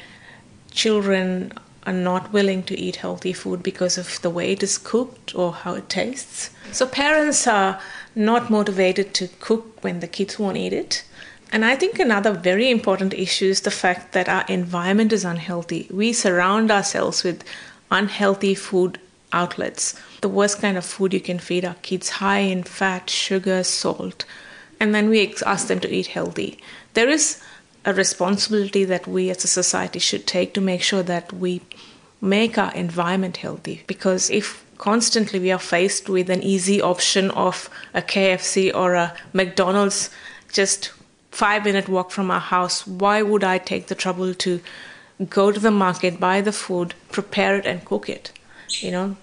children 0.72 1.54
are 1.86 1.94
not 1.94 2.34
willing 2.34 2.64
to 2.64 2.78
eat 2.78 2.98
healthy 2.98 3.34
food 3.34 3.64
because 3.64 3.98
of 3.98 4.22
the 4.22 4.30
way 4.30 4.52
it 4.52 4.62
is 4.62 4.78
cooked 4.78 5.34
or 5.36 5.54
how 5.54 5.74
it 5.74 5.88
tastes. 5.88 6.50
So 6.72 6.86
parents 6.86 7.48
are 7.48 7.80
not 8.14 8.50
motivated 8.50 9.14
to 9.16 9.28
cook 9.40 9.84
when 9.84 10.02
the 10.02 10.08
kids 10.08 10.38
won't 10.38 10.58
eat 10.58 10.74
it. 10.74 11.04
And 11.52 11.64
I 11.64 11.76
think 11.76 11.98
another 11.98 12.34
very 12.34 12.70
important 12.70 13.14
issue 13.14 13.46
is 13.46 13.62
the 13.62 13.72
fact 13.72 14.12
that 14.12 14.28
our 14.28 14.46
environment 14.48 15.14
is 15.14 15.24
unhealthy. 15.24 15.88
We 15.90 16.14
surround 16.14 16.72
ourselves 16.72 17.24
with 17.24 17.44
unhealthy 17.90 18.54
food 18.54 19.00
outlets. 19.32 20.00
The 20.22 20.30
worst 20.30 20.62
kind 20.62 20.78
of 20.78 20.86
food 20.86 21.14
you 21.14 21.22
can 21.22 21.40
feed 21.40 21.64
our 21.64 21.76
kids, 21.76 22.10
high 22.10 22.40
in 22.40 22.64
fat, 22.64 23.10
sugar, 23.10 23.64
salt. 23.64 24.26
And 24.80 24.94
then 24.94 25.10
we 25.10 25.34
ask 25.46 25.68
them 25.68 25.80
to 25.82 25.94
eat 25.94 26.08
healthy. 26.08 26.60
There 26.94 27.10
is 27.10 27.42
a 27.86 27.94
responsibility 27.94 28.84
that 28.84 29.08
we 29.08 29.30
as 29.30 29.44
a 29.44 29.48
society 29.48 30.00
should 30.00 30.28
take 30.28 30.54
to 30.54 30.62
make 30.62 30.82
sure 30.82 31.04
that 31.04 31.32
we 31.32 31.62
make 32.20 32.58
our 32.58 32.74
environment 32.74 33.38
healthy. 33.38 33.84
Because 33.88 34.30
if 34.30 34.66
constantly 34.78 35.40
we 35.40 35.52
are 35.52 35.60
faced 35.60 36.10
with 36.10 36.30
an 36.30 36.44
easy 36.44 36.82
option 36.82 37.32
of 37.32 37.70
a 37.94 38.02
KFC 38.02 38.74
or 38.74 38.96
a 38.96 39.16
McDonald's 39.34 40.10
just 40.52 40.92
five 41.32 41.66
minute 41.66 41.88
walk 41.88 42.12
from 42.12 42.32
our 42.32 42.40
house, 42.40 42.86
why 42.88 43.22
would 43.22 43.44
I 43.44 43.58
take 43.58 43.88
the 43.88 43.96
trouble 43.96 44.34
to 44.34 44.62
go 45.30 45.52
to 45.52 45.60
the 45.60 45.72
market, 45.72 46.20
buy 46.20 46.42
the 46.42 46.52
food, 46.52 46.94
prepare 47.12 47.56
it, 47.58 47.66
and 47.66 47.84
cook 47.86 48.10
it? 48.10 48.32
You 48.80 48.92
know, 48.92 49.18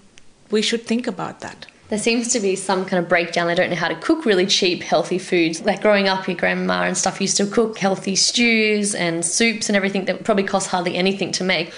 we 0.51 0.61
should 0.61 0.85
think 0.85 1.07
about 1.07 1.41
that. 1.41 1.67
There 1.89 1.99
seems 1.99 2.29
to 2.29 2.39
be 2.39 2.55
some 2.55 2.85
kind 2.85 3.03
of 3.03 3.07
breakdown. 3.07 3.47
They 3.47 3.53
don't 3.53 3.69
know 3.69 3.75
how 3.75 3.89
to 3.89 3.95
cook 3.95 4.25
really 4.25 4.47
cheap, 4.47 4.81
healthy 4.81 5.19
foods. 5.19 5.63
Like 5.63 5.81
growing 5.81 6.07
up, 6.07 6.27
your 6.27 6.35
grandma 6.35 6.83
and 6.83 6.97
stuff 6.97 7.21
used 7.21 7.37
to 7.37 7.45
cook 7.45 7.77
healthy 7.77 8.15
stews 8.15 8.95
and 8.95 9.23
soups 9.23 9.69
and 9.69 9.75
everything 9.75 10.05
that 10.05 10.23
probably 10.23 10.45
cost 10.45 10.69
hardly 10.69 10.95
anything 10.95 11.31
to 11.33 11.43
make. 11.43 11.71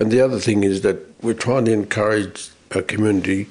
And 0.00 0.10
the 0.10 0.20
other 0.20 0.40
thing 0.40 0.64
is 0.64 0.80
that 0.80 0.98
we're 1.22 1.34
trying 1.34 1.66
to 1.66 1.72
encourage 1.72 2.50
our 2.74 2.82
community 2.82 3.46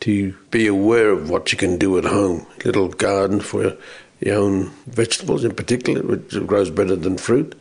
to 0.00 0.32
be 0.52 0.68
aware 0.68 1.10
of 1.10 1.28
what 1.28 1.50
you 1.50 1.58
can 1.58 1.76
do 1.76 1.98
at 1.98 2.04
home. 2.04 2.46
Little 2.64 2.88
garden 2.88 3.40
for 3.40 3.76
your 4.20 4.36
own 4.36 4.70
vegetables 4.86 5.44
in 5.44 5.54
particular, 5.54 6.02
which 6.02 6.46
grows 6.46 6.70
better 6.70 6.96
than 6.96 7.18
fruit. 7.18 7.54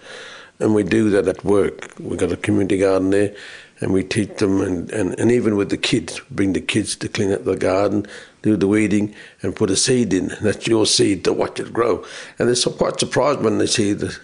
And 0.59 0.73
we 0.73 0.83
do 0.83 1.09
that 1.11 1.27
at 1.27 1.43
work. 1.43 1.93
We've 1.99 2.17
got 2.17 2.31
a 2.31 2.37
community 2.37 2.79
garden 2.79 3.11
there, 3.11 3.35
and 3.79 3.93
we 3.93 4.03
teach 4.03 4.37
them, 4.37 4.61
and, 4.61 4.89
and, 4.89 5.19
and 5.19 5.31
even 5.31 5.55
with 5.55 5.69
the 5.69 5.77
kids, 5.77 6.19
bring 6.31 6.53
the 6.53 6.61
kids 6.61 6.95
to 6.95 7.07
clean 7.07 7.31
up 7.31 7.43
the 7.43 7.55
garden, 7.55 8.07
do 8.41 8.55
the 8.57 8.67
weeding, 8.67 9.13
and 9.43 9.55
put 9.55 9.69
a 9.69 9.75
seed 9.75 10.13
in. 10.13 10.31
That's 10.41 10.65
your 10.65 10.87
seed 10.87 11.23
to 11.25 11.33
watch 11.33 11.59
it 11.59 11.71
grow. 11.71 12.03
And 12.39 12.49
they're 12.49 12.73
quite 12.73 12.99
surprised 12.99 13.41
when 13.41 13.59
they 13.59 13.67
see 13.67 13.93
the, 13.93 14.17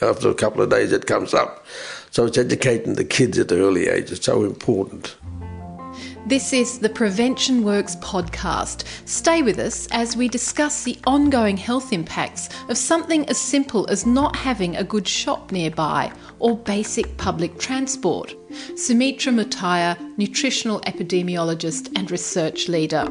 after 0.00 0.28
a 0.28 0.34
couple 0.34 0.62
of 0.62 0.70
days 0.70 0.92
it 0.92 1.06
comes 1.06 1.34
up. 1.34 1.66
So 2.12 2.24
it's 2.26 2.38
educating 2.38 2.94
the 2.94 3.04
kids 3.04 3.36
at 3.40 3.48
the 3.48 3.58
early 3.58 3.88
age. 3.88 4.12
It's 4.12 4.26
so 4.26 4.44
important. 4.44 5.16
This 6.26 6.54
is 6.54 6.78
the 6.78 6.88
Prevention 6.88 7.62
Works 7.62 7.96
podcast. 7.96 8.84
Stay 9.06 9.42
with 9.42 9.58
us 9.58 9.86
as 9.90 10.16
we 10.16 10.26
discuss 10.26 10.82
the 10.82 10.98
ongoing 11.06 11.58
health 11.58 11.92
impacts 11.92 12.48
of 12.70 12.78
something 12.78 13.28
as 13.28 13.36
simple 13.36 13.86
as 13.90 14.06
not 14.06 14.34
having 14.34 14.74
a 14.74 14.84
good 14.84 15.06
shop 15.06 15.52
nearby 15.52 16.10
or 16.38 16.56
basic 16.56 17.18
public 17.18 17.58
transport. 17.58 18.34
Sumithra 18.72 19.34
Muthayya, 19.34 19.98
nutritional 20.16 20.80
epidemiologist 20.86 21.92
and 21.94 22.10
research 22.10 22.70
leader. 22.70 23.06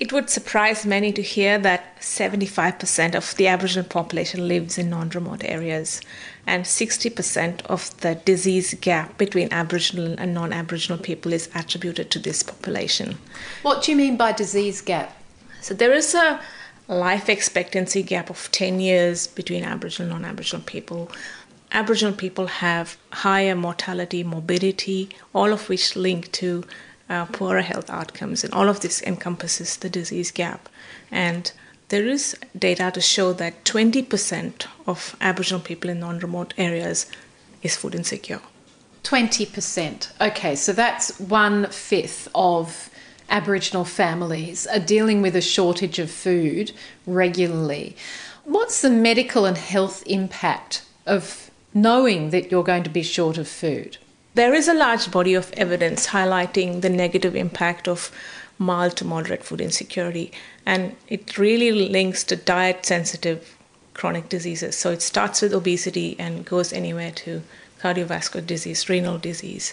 It 0.00 0.14
would 0.14 0.30
surprise 0.30 0.86
many 0.86 1.12
to 1.12 1.20
hear 1.20 1.58
that 1.58 2.00
75% 2.00 3.14
of 3.14 3.36
the 3.36 3.48
Aboriginal 3.48 3.86
population 3.86 4.48
lives 4.48 4.78
in 4.78 4.88
non 4.88 5.10
remote 5.10 5.44
areas, 5.44 6.00
and 6.46 6.64
60% 6.64 7.60
of 7.66 7.94
the 8.00 8.14
disease 8.14 8.72
gap 8.80 9.18
between 9.18 9.52
Aboriginal 9.52 10.14
and 10.18 10.32
non 10.32 10.54
Aboriginal 10.54 10.98
people 10.98 11.34
is 11.34 11.50
attributed 11.54 12.10
to 12.10 12.18
this 12.18 12.42
population. 12.42 13.18
What 13.60 13.82
do 13.82 13.90
you 13.90 13.96
mean 13.98 14.16
by 14.16 14.32
disease 14.32 14.80
gap? 14.80 15.14
So, 15.60 15.74
there 15.74 15.92
is 15.92 16.14
a 16.14 16.40
life 16.88 17.28
expectancy 17.28 18.02
gap 18.02 18.30
of 18.30 18.50
10 18.52 18.80
years 18.80 19.26
between 19.26 19.64
Aboriginal 19.64 20.12
and 20.12 20.22
non 20.22 20.30
Aboriginal 20.30 20.64
people. 20.64 21.10
Aboriginal 21.72 22.14
people 22.14 22.46
have 22.46 22.96
higher 23.12 23.54
mortality, 23.54 24.24
morbidity, 24.24 25.10
all 25.34 25.52
of 25.52 25.68
which 25.68 25.94
link 25.94 26.32
to 26.32 26.64
uh, 27.10 27.26
poorer 27.26 27.60
health 27.60 27.90
outcomes. 27.90 28.44
And 28.44 28.54
all 28.54 28.68
of 28.68 28.80
this 28.80 29.02
encompasses 29.02 29.76
the 29.76 29.90
disease 29.90 30.30
gap. 30.30 30.68
And 31.10 31.52
there 31.88 32.06
is 32.06 32.36
data 32.56 32.90
to 32.94 33.00
show 33.00 33.32
that 33.34 33.64
20% 33.64 34.66
of 34.86 35.16
Aboriginal 35.20 35.60
people 35.60 35.90
in 35.90 36.00
non 36.00 36.20
remote 36.20 36.54
areas 36.56 37.10
is 37.62 37.76
food 37.76 37.94
insecure. 37.94 38.40
20%. 39.02 40.12
Okay, 40.20 40.54
so 40.54 40.72
that's 40.72 41.18
one 41.18 41.66
fifth 41.66 42.28
of 42.34 42.90
Aboriginal 43.28 43.84
families 43.84 44.66
are 44.66 44.78
dealing 44.78 45.22
with 45.22 45.34
a 45.34 45.40
shortage 45.40 45.98
of 45.98 46.10
food 46.10 46.72
regularly. 47.06 47.96
What's 48.44 48.82
the 48.82 48.90
medical 48.90 49.46
and 49.46 49.56
health 49.56 50.02
impact 50.06 50.84
of 51.06 51.50
knowing 51.72 52.30
that 52.30 52.50
you're 52.50 52.64
going 52.64 52.82
to 52.84 52.90
be 52.90 53.02
short 53.02 53.38
of 53.38 53.48
food? 53.48 53.98
There 54.34 54.54
is 54.54 54.68
a 54.68 54.74
large 54.74 55.10
body 55.10 55.34
of 55.34 55.52
evidence 55.56 56.08
highlighting 56.08 56.82
the 56.82 56.88
negative 56.88 57.34
impact 57.34 57.88
of 57.88 58.12
mild 58.58 58.96
to 58.98 59.04
moderate 59.04 59.42
food 59.42 59.60
insecurity, 59.60 60.30
and 60.64 60.94
it 61.08 61.36
really 61.36 61.72
links 61.72 62.22
to 62.24 62.36
diet 62.36 62.86
sensitive 62.86 63.56
chronic 63.92 64.28
diseases. 64.28 64.76
So 64.76 64.92
it 64.92 65.02
starts 65.02 65.42
with 65.42 65.52
obesity 65.52 66.14
and 66.18 66.44
goes 66.44 66.72
anywhere 66.72 67.10
to 67.10 67.42
cardiovascular 67.80 68.46
disease, 68.46 68.88
renal 68.88 69.18
disease. 69.18 69.72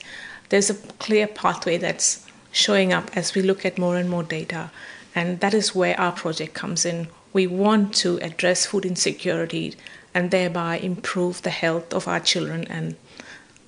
There's 0.50 0.72
a 0.72 0.76
clear 0.98 1.28
pathway 1.28 1.78
that's 1.78 2.26
showing 2.52 2.92
up 2.92 3.16
as 3.16 3.36
we 3.36 3.44
look 3.44 3.64
at 3.64 3.78
more 3.78 3.96
and 3.96 4.10
more 4.10 4.24
data, 4.24 4.72
and 5.14 5.40
that 5.42 5.54
is 5.54 5.76
where 5.76 6.00
our 6.00 6.14
project 6.14 6.56
comes 6.56 6.84
in. 6.84 7.10
We 7.32 7.46
want 7.46 7.94
to 7.98 8.18
address 8.24 8.66
food 8.66 8.86
insecurity 8.86 9.76
and 10.16 10.32
thereby 10.32 10.80
improve 10.80 11.44
the 11.44 11.52
health 11.52 11.94
of 11.94 12.08
our 12.08 12.20
children 12.20 12.66
and 12.72 12.96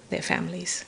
their 0.09 0.21
families. 0.21 0.85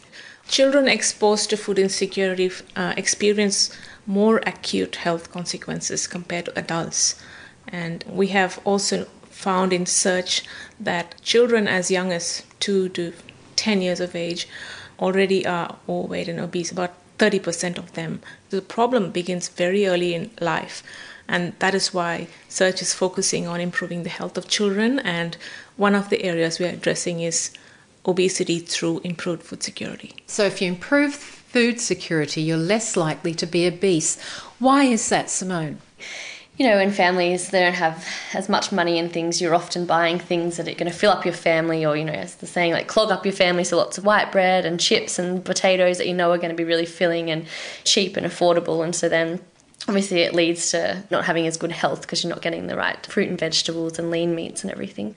Children 0.48 0.88
exposed 0.88 1.50
to 1.50 1.58
food 1.58 1.80
insecurity 1.80 2.52
uh, 2.76 2.94
experience 2.98 3.76
more 4.06 4.38
acute 4.46 4.98
health 4.98 5.32
consequences 5.32 6.08
compared 6.08 6.46
to 6.46 6.60
adults. 6.60 7.22
And 7.68 8.04
we 8.08 8.28
have 8.28 8.60
also 8.66 9.06
found 9.30 9.72
in 9.72 9.86
search 9.86 10.44
that 10.80 11.16
children 11.22 11.68
as 11.68 11.90
young 11.90 12.12
as 12.12 12.44
2 12.60 12.90
to 12.90 13.14
10 13.56 13.82
years 13.82 14.00
of 14.00 14.16
age 14.16 14.48
already 15.00 15.46
are 15.46 15.78
overweight 15.88 16.28
and 16.28 16.40
obese, 16.40 16.72
about 16.72 16.94
30% 17.18 17.78
of 17.78 17.94
them. 17.94 18.22
The 18.50 18.62
problem 18.62 19.12
begins 19.12 19.48
very 19.48 19.88
early 19.88 20.14
in 20.14 20.32
life. 20.40 20.84
And 21.28 21.54
that 21.60 21.74
is 21.74 21.94
why 21.94 22.28
search 22.50 22.82
is 22.82 22.94
focusing 22.94 23.48
on 23.48 23.62
improving 23.62 24.04
the 24.04 24.10
health 24.10 24.38
of 24.38 24.48
children. 24.48 25.00
And 25.00 25.38
one 25.78 25.96
of 25.96 26.10
the 26.10 26.24
areas 26.24 26.60
we 26.60 26.66
are 26.66 26.70
addressing 26.70 27.22
is 27.22 27.52
obesity 28.06 28.60
through 28.60 29.00
improved 29.04 29.44
food 29.44 29.64
security. 29.64 30.14
So, 30.28 30.46
if 30.46 30.62
you 30.62 30.68
improve 30.68 31.14
food 31.14 31.80
security, 31.80 32.42
you're 32.42 32.58
less 32.58 32.96
likely 32.96 33.34
to 33.36 33.46
be 33.46 33.68
obese. 33.68 34.20
Why 34.60 34.86
is 34.86 35.10
that, 35.10 35.30
Simone? 35.30 35.80
you 36.62 36.68
know, 36.68 36.78
in 36.78 36.92
families 36.92 37.50
they 37.50 37.60
don't 37.60 37.74
have 37.74 38.08
as 38.36 38.48
much 38.48 38.72
money 38.72 39.00
and 39.00 39.12
things, 39.12 39.42
you're 39.42 39.56
often 39.56 39.88
buying 39.88 40.20
things 40.20 40.58
that 40.58 40.68
are 40.68 40.76
going 40.76 40.92
to 40.92 40.96
fill 40.96 41.10
up 41.10 41.26
your 41.26 41.34
family, 41.34 41.84
or 41.84 41.98
you 41.98 42.06
know, 42.06 42.14
as 42.14 42.36
the 42.36 42.46
saying, 42.46 42.72
like 42.72 42.88
clog 42.88 43.12
up 43.12 43.26
your 43.26 43.34
family. 43.34 43.64
So 43.64 43.78
lots 43.78 43.98
of 43.98 44.06
white 44.06 44.32
bread 44.32 44.64
and 44.64 44.80
chips 44.80 45.18
and 45.18 45.44
potatoes 45.44 45.98
that 45.98 46.08
you 46.08 46.14
know 46.14 46.30
are 46.30 46.38
going 46.38 46.50
to 46.52 46.56
be 46.56 46.64
really 46.64 46.86
filling 46.86 47.32
and 47.32 47.48
cheap 47.84 48.16
and 48.16 48.28
affordable. 48.28 48.84
And 48.84 48.96
so 48.96 49.10
then 49.10 49.40
obviously 49.88 50.22
it 50.22 50.36
leads 50.36 50.70
to 50.70 51.04
not 51.10 51.26
having 51.26 51.48
as 51.48 51.58
good 51.58 51.72
health 51.72 52.02
because 52.02 52.24
you're 52.24 52.34
not 52.34 52.44
getting 52.44 52.68
the 52.68 52.78
right 52.78 53.04
fruit 53.08 53.30
and 53.30 53.40
vegetables 53.40 53.98
and 53.98 54.12
lean 54.12 54.36
meats 54.36 54.62
and 54.62 54.72
everything. 54.72 55.16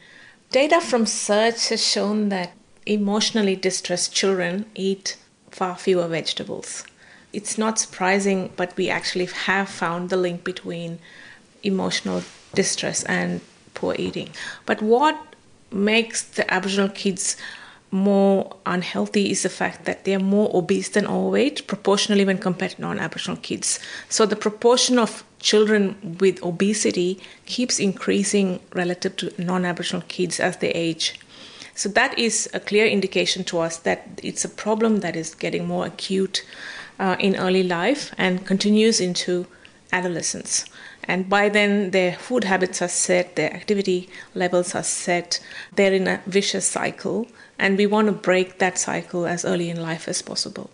Data 0.51 0.81
from 0.81 1.05
Search 1.05 1.69
has 1.69 1.85
shown 1.85 2.31
that 2.31 2.53
emotionally 2.87 3.57
distressed 3.57 4.15
children 4.15 4.67
eat 4.75 5.17
far 5.51 5.77
fewer 5.77 6.09
vegetables. 6.09 6.85
It's 7.33 7.59
not 7.59 7.79
surprising, 7.79 8.53
but 8.57 8.77
we 8.77 8.89
actually 8.89 9.27
have 9.27 9.69
found 9.69 10.11
the 10.11 10.17
link 10.17 10.45
between 10.45 10.99
emotional 11.63 12.23
distress 12.55 13.03
and 13.05 13.41
poor 13.75 13.95
eating. 13.99 14.31
But 14.67 14.83
what 14.83 15.17
makes 15.73 16.23
the 16.23 16.53
Aboriginal 16.53 16.91
kids 16.91 17.37
more 17.91 18.57
unhealthy 18.67 19.31
is 19.31 19.45
the 19.45 19.49
fact 19.49 19.85
that 19.85 20.05
they 20.05 20.15
are 20.15 20.21
more 20.21 20.51
obese 20.53 20.89
than 20.89 21.07
overweight 21.07 21.67
proportionally 21.69 22.25
when 22.25 22.39
compared 22.39 22.73
to 22.73 22.81
non 22.81 22.99
Aboriginal 22.99 23.37
kids. 23.37 23.79
So 24.09 24.27
the 24.27 24.37
proportion 24.37 24.99
of 24.99 25.25
children 25.39 26.17
with 26.21 26.43
obesity 26.43 27.21
keeps 27.47 27.79
increasing 27.79 28.61
relative 28.75 29.17
to 29.19 29.33
non 29.39 29.65
Aboriginal 29.65 30.03
kids 30.09 30.41
as 30.41 30.57
they 30.57 30.71
age. 30.71 31.21
So 31.75 31.89
that 31.91 32.19
is 32.19 32.49
a 32.55 32.61
clear 32.61 32.87
indication 32.87 33.45
to 33.45 33.59
us 33.59 33.79
that 33.79 34.21
it's 34.23 34.45
a 34.45 34.49
problem 34.49 35.01
that 35.01 35.17
is 35.17 35.35
getting 35.35 35.67
more 35.67 35.87
acute 35.87 36.45
uh, 36.99 37.17
in 37.19 37.37
early 37.37 37.63
life 37.63 38.15
and 38.17 38.47
continues 38.47 39.01
into 39.01 39.47
adolescence 39.93 40.65
and 41.05 41.29
by 41.29 41.49
then 41.49 41.91
their 41.93 42.15
food 42.15 42.45
habits 42.45 42.83
are 42.83 42.89
set 42.89 43.37
their 43.37 43.53
activity 43.55 44.09
levels 44.35 44.75
are 44.75 44.83
set 44.83 45.39
they're 45.77 45.93
in 45.93 46.09
a 46.09 46.21
vicious 46.27 46.67
cycle 46.67 47.29
and 47.61 47.79
we 47.79 47.87
want 47.87 48.07
to 48.07 48.13
break 48.13 48.59
that 48.59 48.77
cycle 48.77 49.25
as 49.25 49.45
early 49.45 49.71
in 49.71 49.81
life 49.81 50.09
as 50.09 50.21
possible 50.21 50.69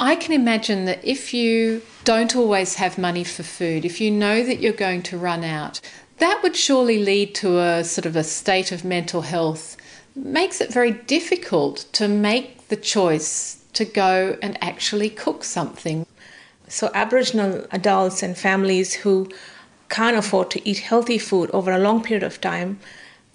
I 0.00 0.14
can 0.14 0.32
imagine 0.32 0.84
that 0.84 1.04
if 1.04 1.34
you 1.34 1.82
don't 2.04 2.36
always 2.36 2.74
have 2.76 2.98
money 2.98 3.24
for 3.24 3.42
food, 3.42 3.84
if 3.84 4.00
you 4.00 4.12
know 4.12 4.44
that 4.44 4.60
you're 4.60 4.72
going 4.72 5.02
to 5.02 5.18
run 5.18 5.42
out, 5.42 5.80
that 6.18 6.40
would 6.44 6.54
surely 6.54 7.02
lead 7.02 7.34
to 7.36 7.58
a 7.58 7.82
sort 7.82 8.06
of 8.06 8.14
a 8.14 8.22
state 8.22 8.70
of 8.70 8.84
mental 8.84 9.22
health. 9.22 9.76
Makes 10.18 10.60
it 10.60 10.72
very 10.72 10.90
difficult 10.90 11.86
to 11.92 12.08
make 12.08 12.68
the 12.68 12.76
choice 12.76 13.62
to 13.72 13.84
go 13.84 14.36
and 14.42 14.58
actually 14.62 15.10
cook 15.10 15.44
something. 15.44 16.06
So, 16.66 16.90
Aboriginal 16.92 17.66
adults 17.70 18.22
and 18.22 18.36
families 18.36 18.92
who 18.94 19.28
can't 19.88 20.16
afford 20.16 20.50
to 20.50 20.68
eat 20.68 20.78
healthy 20.78 21.18
food 21.18 21.50
over 21.52 21.70
a 21.70 21.78
long 21.78 22.02
period 22.02 22.24
of 22.24 22.40
time 22.40 22.78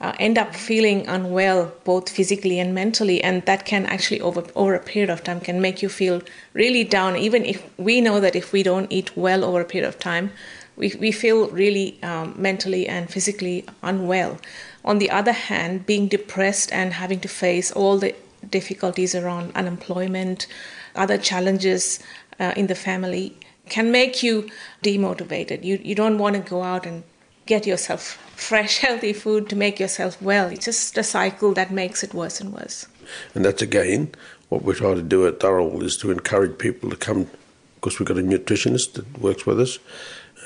uh, 0.02 0.14
end 0.20 0.38
up 0.38 0.54
feeling 0.54 1.08
unwell 1.08 1.72
both 1.86 2.10
physically 2.10 2.60
and 2.60 2.76
mentally 2.76 3.24
and 3.24 3.42
that 3.46 3.66
can 3.66 3.86
actually 3.86 4.20
over 4.20 4.44
over 4.56 4.76
a 4.76 4.80
period 4.80 5.10
of 5.10 5.24
time 5.24 5.40
can 5.40 5.62
make 5.62 5.82
you 5.82 5.90
feel 5.90 6.22
really 6.54 6.84
down 6.84 7.16
even 7.16 7.46
if 7.46 7.64
we 7.78 8.02
know 8.02 8.20
that 8.20 8.36
if 8.36 8.52
we 8.52 8.62
don't 8.62 8.92
eat 8.92 9.16
well 9.16 9.46
over 9.46 9.62
a 9.62 9.66
period 9.66 9.88
of 9.88 9.98
time 9.98 10.30
we, 10.76 10.94
we 11.00 11.12
feel 11.12 11.48
really 11.50 11.98
um, 12.04 12.34
mentally 12.38 12.88
and 12.88 13.10
physically 13.10 13.64
unwell 13.82 14.38
on 14.86 15.00
the 15.00 15.10
other 15.10 15.32
hand 15.32 15.86
being 15.86 16.08
depressed 16.08 16.72
and 16.72 16.94
having 16.94 17.20
to 17.20 17.28
face 17.28 17.72
all 17.72 17.98
the 17.98 18.14
difficulties 18.50 19.16
around 19.16 19.52
unemployment 19.56 20.48
other 20.96 21.18
challenges 21.18 22.00
uh, 22.40 22.54
in 22.56 22.68
the 22.68 22.76
family 22.76 23.38
can 23.70 23.92
make 23.92 24.22
you 24.22 24.50
demotivated. 24.84 25.64
You, 25.64 25.80
you 25.84 25.96
don't 25.96 26.18
want 26.18 26.36
to 26.36 26.42
go 26.42 26.64
out 26.64 26.86
and 26.86 27.04
get 27.46 27.66
yourself 27.66 28.02
fresh, 28.36 28.78
healthy 28.88 29.14
food 29.14 29.50
to 29.50 29.56
make 29.56 29.80
yourself 29.80 30.22
well. 30.22 30.48
It's 30.50 30.66
just 30.66 30.98
a 30.98 31.04
cycle 31.04 31.54
that 31.54 31.72
makes 31.72 32.04
it 32.04 32.14
worse 32.14 32.42
and 32.42 32.54
worse. 32.54 32.88
And 33.34 33.46
that's 33.46 33.62
again 33.62 34.14
what 34.50 34.64
we 34.64 34.74
try 34.74 34.94
to 34.94 35.02
do 35.02 35.26
at 35.28 35.40
Tharawal 35.40 35.82
is 35.84 35.98
to 35.98 36.12
encourage 36.12 36.58
people 36.58 36.90
to 36.90 36.96
come 36.96 37.30
because 37.76 38.00
we've 38.00 38.08
got 38.08 38.18
a 38.18 38.22
nutritionist 38.22 38.94
that 38.94 39.20
works 39.20 39.46
with 39.46 39.60
us. 39.60 39.78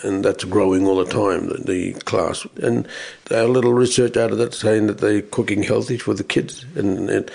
And 0.03 0.23
that's 0.23 0.43
growing 0.43 0.85
all 0.85 1.03
the 1.03 1.11
time, 1.11 1.47
the, 1.47 1.57
the 1.57 1.93
class. 2.01 2.45
And 2.61 2.87
a 3.31 3.47
little 3.47 3.73
research 3.73 4.15
out 4.17 4.31
of 4.31 4.37
that 4.37 4.53
saying 4.53 4.87
that 4.87 4.99
they're 4.99 5.21
cooking 5.21 5.63
healthy 5.63 5.97
for 5.97 6.13
the 6.13 6.23
kids 6.23 6.65
and, 6.75 7.29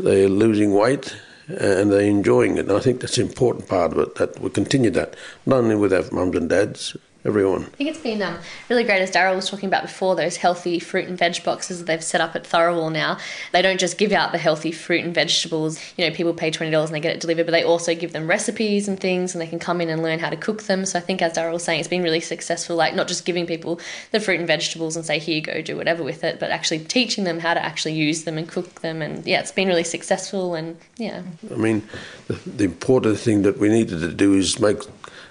they're 0.00 0.28
losing 0.28 0.74
weight 0.74 1.16
and 1.48 1.90
they're 1.90 2.02
enjoying 2.02 2.56
it. 2.56 2.68
And 2.68 2.72
I 2.72 2.78
think 2.78 3.00
that's 3.00 3.18
an 3.18 3.26
important 3.26 3.68
part 3.68 3.92
of 3.92 3.98
it 3.98 4.14
that 4.14 4.38
we 4.40 4.48
continue 4.50 4.90
that, 4.90 5.16
not 5.44 5.58
only 5.58 5.74
with 5.74 5.92
our 5.92 6.04
mums 6.12 6.36
and 6.36 6.48
dads, 6.48 6.96
everyone. 7.24 7.62
I 7.62 7.76
think 7.76 7.90
it's 7.90 7.98
been 7.98 8.22
um, 8.22 8.38
really 8.68 8.84
great, 8.84 9.02
as 9.02 9.10
Daryl 9.10 9.34
was 9.34 9.50
talking 9.50 9.68
about 9.68 9.82
before, 9.82 10.14
those 10.14 10.36
healthy 10.36 10.78
fruit 10.78 11.08
and 11.08 11.18
veg 11.18 11.42
boxes 11.42 11.78
that 11.78 11.86
they've 11.86 12.02
set 12.02 12.20
up 12.20 12.36
at 12.36 12.44
Tharawal 12.44 12.92
now. 12.92 13.18
They 13.52 13.60
don't 13.60 13.80
just 13.80 13.98
give 13.98 14.12
out 14.12 14.32
the 14.32 14.38
healthy 14.38 14.70
fruit 14.70 15.04
and 15.04 15.14
vegetables, 15.14 15.80
you 15.96 16.06
know, 16.06 16.14
people 16.14 16.32
pay 16.32 16.50
$20 16.50 16.84
and 16.84 16.94
they 16.94 17.00
get 17.00 17.16
it 17.16 17.20
delivered, 17.20 17.46
but 17.46 17.52
they 17.52 17.64
also 17.64 17.94
give 17.94 18.12
them 18.12 18.28
recipes 18.28 18.88
and 18.88 18.98
things 18.98 19.34
and 19.34 19.42
they 19.42 19.46
can 19.46 19.58
come 19.58 19.80
in 19.80 19.88
and 19.88 20.02
learn 20.02 20.20
how 20.20 20.30
to 20.30 20.36
cook 20.36 20.62
them. 20.64 20.86
So 20.86 20.98
I 20.98 21.02
think, 21.02 21.20
as 21.20 21.34
Daryl 21.34 21.52
was 21.52 21.64
saying, 21.64 21.80
it's 21.80 21.88
been 21.88 22.02
really 22.02 22.20
successful, 22.20 22.76
like 22.76 22.94
not 22.94 23.08
just 23.08 23.24
giving 23.24 23.46
people 23.46 23.80
the 24.12 24.20
fruit 24.20 24.38
and 24.38 24.46
vegetables 24.46 24.96
and 24.96 25.04
say, 25.04 25.18
here 25.18 25.36
you 25.36 25.42
go, 25.42 25.60
do 25.60 25.76
whatever 25.76 26.04
with 26.04 26.22
it, 26.24 26.38
but 26.38 26.50
actually 26.50 26.80
teaching 26.80 27.24
them 27.24 27.40
how 27.40 27.52
to 27.52 27.62
actually 27.62 27.94
use 27.94 28.24
them 28.24 28.38
and 28.38 28.48
cook 28.48 28.80
them. 28.80 29.02
And 29.02 29.26
yeah, 29.26 29.40
it's 29.40 29.52
been 29.52 29.68
really 29.68 29.84
successful 29.84 30.54
and 30.54 30.78
yeah. 30.96 31.22
I 31.50 31.56
mean, 31.56 31.86
the, 32.28 32.34
the 32.48 32.64
important 32.64 33.18
thing 33.18 33.42
that 33.42 33.58
we 33.58 33.68
needed 33.68 34.00
to 34.00 34.12
do 34.12 34.34
is 34.34 34.60
make 34.60 34.82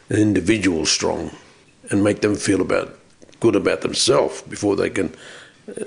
an 0.10 0.18
individual 0.18 0.86
strong 0.86 1.32
and 1.90 2.04
make 2.04 2.22
them 2.22 2.36
feel 2.36 2.62
about 2.62 2.98
good 3.40 3.56
about 3.56 3.82
themselves 3.82 4.42
before 4.44 4.76
they 4.76 4.90
can 4.90 5.16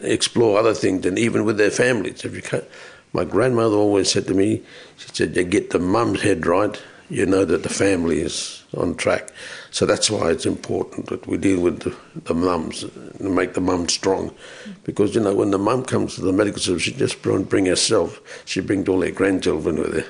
explore 0.03 0.59
other 0.59 0.75
things 0.75 1.07
and 1.07 1.19
even 1.19 1.45
with 1.45 1.57
their 1.57 1.71
families. 1.71 2.25
If 2.25 2.35
you 2.35 2.43
can't, 2.43 2.65
my 3.13 3.25
grandmother 3.25 3.77
always 3.77 4.11
said 4.11 4.27
to 4.29 4.35
me, 4.35 4.63
she 4.97 5.09
said, 5.13 5.37
"You 5.37 5.45
get 5.45 5.71
the 5.71 5.79
mum's 5.79 6.23
head 6.23 6.47
right, 6.47 6.81
you 7.09 7.27
know 7.27 7.45
that 7.45 7.63
the 7.63 7.69
family 7.69 8.21
is 8.21 8.63
on 8.77 8.95
track." 8.95 9.33
So 9.71 9.87
that's 9.87 10.11
why 10.11 10.31
it's 10.31 10.47
important 10.47 11.07
that 11.07 11.27
we 11.27 11.37
deal 11.39 11.61
with 11.61 11.81
the, 11.81 11.97
the 12.25 12.35
mums 12.35 12.85
and 12.85 13.35
make 13.35 13.55
the 13.55 13.61
mum 13.61 13.89
strong, 13.89 14.33
because 14.85 15.15
you 15.15 15.21
know 15.21 15.35
when 15.35 15.51
the 15.51 15.59
mum 15.59 15.85
comes 15.85 16.15
to 16.15 16.21
the 16.21 16.33
medical 16.33 16.61
service, 16.61 16.83
she 16.83 16.93
just 16.93 17.25
won't 17.27 17.49
bring 17.49 17.67
herself; 17.67 18.21
she 18.45 18.61
brings 18.61 18.89
all 18.89 19.03
her 19.03 19.11
grandchildren 19.11 19.77
with 19.77 19.95
her. 19.95 20.07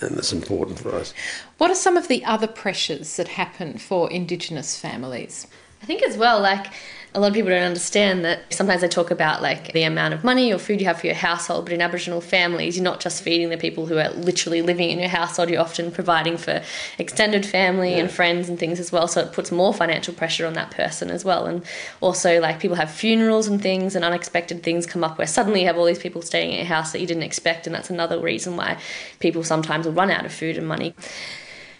And 0.00 0.18
it's 0.18 0.32
important 0.32 0.78
for 0.78 0.94
us. 0.94 1.14
What 1.58 1.70
are 1.70 1.74
some 1.76 1.96
of 1.96 2.08
the 2.08 2.24
other 2.24 2.46
pressures 2.46 3.16
that 3.16 3.28
happen 3.28 3.78
for 3.78 4.10
Indigenous 4.10 4.78
families? 4.78 5.46
I 5.82 5.86
think 5.86 6.02
as 6.02 6.16
well, 6.16 6.40
like 6.40 6.66
a 7.14 7.20
lot 7.20 7.28
of 7.28 7.34
people 7.34 7.50
don't 7.50 7.62
understand 7.62 8.24
that 8.24 8.40
sometimes 8.52 8.82
they 8.82 8.88
talk 8.88 9.10
about 9.10 9.40
like 9.40 9.72
the 9.72 9.82
amount 9.82 10.12
of 10.12 10.24
money 10.24 10.52
or 10.52 10.58
food 10.58 10.80
you 10.80 10.86
have 10.86 11.00
for 11.00 11.06
your 11.06 11.14
household, 11.14 11.64
but 11.64 11.72
in 11.72 11.80
Aboriginal 11.80 12.20
families, 12.20 12.76
you're 12.76 12.84
not 12.84 13.00
just 13.00 13.22
feeding 13.22 13.48
the 13.48 13.56
people 13.56 13.86
who 13.86 13.96
are 13.96 14.10
literally 14.10 14.60
living 14.60 14.90
in 14.90 14.98
your 14.98 15.08
household, 15.08 15.48
you're 15.48 15.60
often 15.60 15.90
providing 15.90 16.36
for 16.36 16.62
extended 16.98 17.46
family 17.46 17.92
yeah. 17.92 17.98
and 17.98 18.10
friends 18.10 18.48
and 18.48 18.58
things 18.58 18.78
as 18.78 18.92
well. 18.92 19.08
So 19.08 19.22
it 19.22 19.32
puts 19.32 19.50
more 19.50 19.72
financial 19.72 20.12
pressure 20.12 20.46
on 20.46 20.52
that 20.54 20.70
person 20.70 21.10
as 21.10 21.24
well. 21.24 21.46
And 21.46 21.64
also, 22.00 22.40
like 22.40 22.60
people 22.60 22.76
have 22.76 22.90
funerals 22.90 23.46
and 23.46 23.60
things, 23.60 23.96
and 23.96 24.04
unexpected 24.04 24.62
things 24.62 24.84
come 24.86 25.02
up 25.02 25.16
where 25.16 25.26
suddenly 25.26 25.60
you 25.60 25.66
have 25.66 25.78
all 25.78 25.86
these 25.86 25.98
people 25.98 26.20
staying 26.20 26.52
at 26.52 26.58
your 26.58 26.66
house 26.66 26.92
that 26.92 27.00
you 27.00 27.06
didn't 27.06 27.22
expect, 27.22 27.66
and 27.66 27.74
that's 27.74 27.90
another 27.90 28.20
reason 28.20 28.56
why 28.56 28.78
people 29.18 29.42
sometimes 29.42 29.86
will 29.86 29.92
run 29.94 30.10
out 30.10 30.26
of 30.26 30.32
food 30.32 30.58
and 30.58 30.68
money 30.68 30.94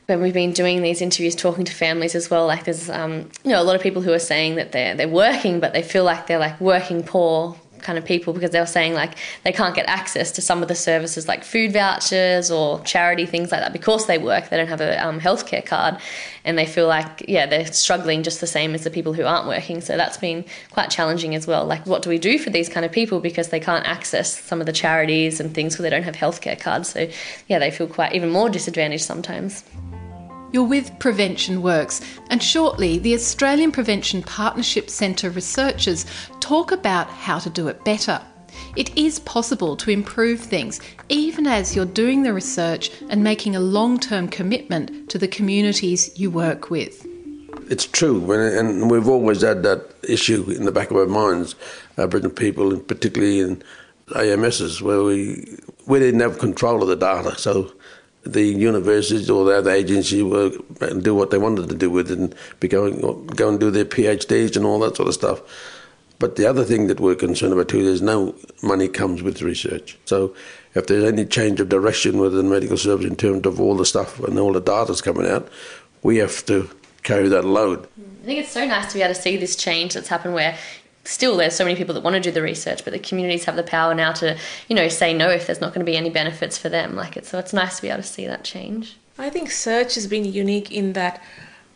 when 0.09 0.23
we've 0.23 0.33
been 0.33 0.53
doing 0.53 0.81
these 0.81 1.03
interviews, 1.03 1.35
talking 1.35 1.67
to 1.67 1.73
families 1.73 2.15
as 2.15 2.31
well, 2.31 2.47
like 2.47 2.65
there's 2.65 2.89
um, 2.89 3.29
you 3.45 3.51
know 3.51 3.61
a 3.61 3.63
lot 3.63 3.77
of 3.77 3.83
people 3.83 4.01
who 4.01 4.11
are 4.11 4.19
saying 4.19 4.55
that 4.55 4.73
they're 4.73 4.95
they're 4.95 5.07
working, 5.07 5.61
but 5.61 5.75
they 5.75 5.83
feel 5.83 6.03
like 6.03 6.27
they're 6.27 6.39
like 6.39 6.59
working 6.63 7.03
poor 7.03 7.55
kind 7.83 7.99
of 7.99 8.05
people 8.05 8.33
because 8.33 8.51
they 8.51 8.59
were 8.59 8.67
saying 8.67 8.93
like 8.95 9.15
they 9.45 9.53
can't 9.53 9.75
get 9.75 9.87
access 9.87 10.33
to 10.33 10.41
some 10.41 10.63
of 10.63 10.69
the 10.69 10.75
services 10.75 11.29
like 11.29 11.45
food 11.45 11.73
vouchers 11.73 12.51
or 12.51 12.81
charity 12.81 13.25
things 13.25 13.53
like 13.53 13.61
that 13.61 13.73
because 13.73 14.07
they 14.07 14.19
work 14.19 14.49
they 14.49 14.57
don't 14.57 14.67
have 14.67 14.81
a 14.81 15.07
um, 15.07 15.21
healthcare 15.21 15.65
card 15.65 15.97
and 16.45 16.59
they 16.59 16.67
feel 16.67 16.89
like 16.89 17.25
yeah 17.29 17.47
they're 17.47 17.67
struggling 17.67 18.25
just 18.25 18.41
the 18.41 18.49
same 18.49 18.75
as 18.75 18.83
the 18.83 18.91
people 18.91 19.13
who 19.13 19.25
aren't 19.25 19.47
working. 19.47 19.81
So 19.81 19.97
that's 19.97 20.17
been 20.17 20.45
quite 20.71 20.91
challenging 20.91 21.35
as 21.35 21.47
well. 21.47 21.67
Like 21.67 21.87
what 21.87 22.03
do 22.03 22.09
we 22.09 22.19
do 22.19 22.39
for 22.39 22.51
these 22.51 22.69
kind 22.69 22.85
of 22.85 22.91
people 22.91 23.21
because 23.21 23.51
they 23.51 23.61
can't 23.61 23.87
access 23.87 24.37
some 24.37 24.59
of 24.59 24.67
the 24.67 24.73
charities 24.73 25.39
and 25.39 25.55
things 25.55 25.75
because 25.75 25.83
they 25.83 25.91
don't 25.91 26.03
have 26.03 26.17
healthcare 26.17 26.59
cards? 26.59 26.89
So 26.89 27.09
yeah 27.47 27.59
they 27.59 27.71
feel 27.71 27.87
quite 27.87 28.15
even 28.15 28.31
more 28.31 28.49
disadvantaged 28.49 29.05
sometimes 29.05 29.63
you're 30.53 30.65
with 30.65 30.99
Prevention 30.99 31.63
Works, 31.63 32.01
and 32.31 32.43
shortly 32.43 32.99
the 32.99 33.15
Australian 33.15 33.73
Prevention 33.73 34.23
Partnership 34.23 34.89
Centre 34.91 35.31
researchers 35.31 36.07
talk 36.41 36.73
about 36.73 37.09
how 37.09 37.39
to 37.39 37.51
do 37.51 37.69
it 37.69 37.85
better. 37.85 38.21
It 38.77 38.97
is 38.97 39.19
possible 39.21 39.77
to 39.77 39.91
improve 39.91 40.41
things 40.41 40.81
even 41.09 41.47
as 41.47 41.75
you're 41.75 41.85
doing 41.85 42.23
the 42.23 42.33
research 42.33 42.91
and 43.09 43.23
making 43.23 43.57
a 43.57 43.61
long 43.61 43.99
term 43.99 44.29
commitment 44.29 45.11
to 45.11 45.19
the 45.19 45.29
communities 45.29 46.19
you 46.19 46.31
work 46.31 46.71
with. 46.71 47.07
It's 47.71 47.87
true, 47.87 48.33
and 48.33 48.91
we've 48.91 49.09
always 49.09 49.43
had 49.43 49.63
that 49.65 49.95
issue 50.09 50.51
in 50.51 50.65
the 50.65 50.73
back 50.73 50.91
of 50.91 50.97
our 50.97 51.07
minds, 51.07 51.55
uh, 51.99 52.03
Aboriginal 52.03 52.35
people, 52.35 52.73
and 52.73 52.87
particularly 52.87 53.41
in 53.41 53.63
AMSs, 54.15 54.81
where 54.81 55.03
we 55.03 55.59
we 55.87 55.99
didn't 55.99 56.21
have 56.21 56.39
control 56.39 56.83
of 56.83 56.89
the 56.89 56.97
data. 56.97 57.39
So 57.39 57.73
the 58.33 58.43
universities 58.43 59.31
or 59.31 59.45
the 59.45 59.57
other 59.57 59.71
agencies 59.71 60.23
were 60.23 60.51
do 61.01 61.15
what 61.15 61.31
they 61.31 61.39
wanted 61.39 61.69
to 61.69 61.75
do 61.75 61.91
with 61.91 62.11
it 62.11 62.19
and 62.19 62.35
be 62.61 62.69
going 62.69 63.01
go 63.27 63.49
and 63.49 63.59
do 63.59 63.71
their 63.71 63.85
PhDs 63.85 64.57
and 64.57 64.65
all 64.65 64.79
that 64.81 64.97
sort 64.97 65.09
of 65.09 65.15
stuff. 65.15 65.41
But 66.19 66.37
the 66.37 66.47
other 66.47 66.65
thing 66.65 66.89
that 66.89 67.01
we're 67.01 67.15
concerned 67.15 67.53
about 67.53 67.69
too, 67.69 67.79
is 67.79 68.03
no 68.03 68.35
money 68.63 68.89
comes 68.89 69.23
with 69.23 69.41
research. 69.41 69.97
So 70.05 70.35
if 70.75 70.87
there's 70.89 71.05
any 71.05 71.25
change 71.25 71.61
of 71.61 71.69
direction 71.69 72.19
within 72.19 72.51
medical 72.51 72.77
service 72.77 73.07
in 73.07 73.17
terms 73.17 73.47
of 73.47 73.61
all 73.61 73.77
the 73.77 73.87
stuff 73.87 74.19
and 74.21 74.39
all 74.39 74.53
the 74.53 74.61
data's 74.61 75.01
coming 75.01 75.27
out, 75.29 75.49
we 76.03 76.17
have 76.17 76.45
to 76.47 76.69
carry 77.05 77.29
that 77.29 77.45
load. 77.45 77.87
I 78.23 78.27
think 78.27 78.41
it's 78.41 78.53
so 78.53 78.67
nice 78.67 78.89
to 78.89 78.95
be 78.95 79.03
able 79.03 79.15
to 79.15 79.21
see 79.21 79.37
this 79.37 79.57
change 79.57 79.95
that's 79.95 80.09
happened 80.09 80.35
where 80.35 80.59
still 81.05 81.37
there's 81.37 81.55
so 81.55 81.65
many 81.65 81.77
people 81.77 81.95
that 81.95 82.03
want 82.03 82.15
to 82.15 82.21
do 82.21 82.31
the 82.31 82.43
research 82.43 82.85
but 82.85 82.93
the 82.93 82.99
communities 82.99 83.45
have 83.45 83.57
the 83.57 83.63
power 83.63 83.95
now 83.95 84.13
to 84.13 84.37
you 84.69 84.77
know 84.77 84.89
say 84.89 85.15
no 85.15 85.31
if 85.31 85.47
there's 85.47 85.61
not 85.61 85.73
going 85.73 85.85
to 85.85 85.91
be 85.91 85.97
any 85.97 86.11
benefits 86.11 86.59
for 86.59 86.69
them. 86.69 86.97
Like 86.97 87.17
it 87.17 87.27
so 87.27 87.39
it's 87.39 87.53
nice 87.53 87.77
to 87.77 87.83
be 87.83 87.89
able 87.89 88.03
to 88.03 88.09
see 88.09 88.27
that 88.27 88.45
change. 88.45 88.97
I 89.19 89.31
think 89.31 89.51
search 89.51 89.95
has 89.95 90.07
been 90.07 90.25
unique 90.25 90.71
in 90.71 90.93
that 90.93 91.23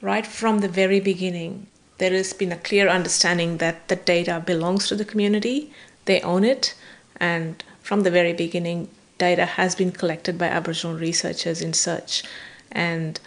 right 0.00 0.26
from 0.26 0.61
the 0.61 0.69
very 0.69 1.00
beginning 1.00 1.67
there 1.99 2.12
has 2.12 2.33
been 2.33 2.50
a 2.50 2.57
clear 2.57 2.88
understanding 2.88 3.59
that 3.59 3.88
the 3.88 3.97
data 3.97 4.43
belongs 4.45 4.88
to 4.88 4.97
the 4.97 5.05
community 5.05 5.73
they 6.05 6.21
own 6.23 6.45
it 6.45 6.75
and 7.17 7.62
from 7.81 8.02
the 8.02 8.11
very 8.11 8.33
beginning 8.33 8.88
data 9.19 9.47
has 9.47 9.75
been 9.75 9.93
collected 9.93 10.37
by 10.37 10.47
aboriginal 10.47 10.97
researchers 10.97 11.61
in 11.62 11.73
search. 11.73 12.25
And 12.73 13.20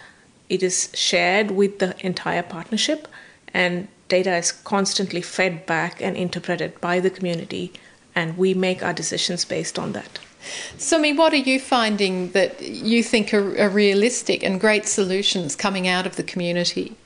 it 0.48 0.62
is 0.62 0.90
shared 0.94 1.50
with 1.50 1.78
the 1.78 1.94
entire 2.04 2.42
partnership 2.42 3.08
and 3.56 3.88
data 4.08 4.36
is 4.36 4.52
constantly 4.52 5.22
fed 5.22 5.64
back 5.64 6.02
and 6.02 6.14
interpreted 6.14 6.78
by 6.82 7.00
the 7.00 7.08
community, 7.08 7.72
and 8.14 8.36
we 8.36 8.52
make 8.52 8.82
our 8.82 8.92
decisions 8.92 9.46
based 9.46 9.78
on 9.78 9.92
that. 9.92 10.18
Sumi, 10.76 11.14
what 11.14 11.32
are 11.32 11.44
you 11.50 11.58
finding 11.58 12.32
that 12.32 12.60
you 12.60 13.02
think 13.02 13.32
are, 13.32 13.58
are 13.58 13.70
realistic 13.70 14.44
and 14.44 14.60
great 14.60 14.86
solutions 14.86 15.56
coming 15.56 15.88
out 15.88 16.06
of 16.06 16.16
the 16.16 16.22
community? 16.22 16.96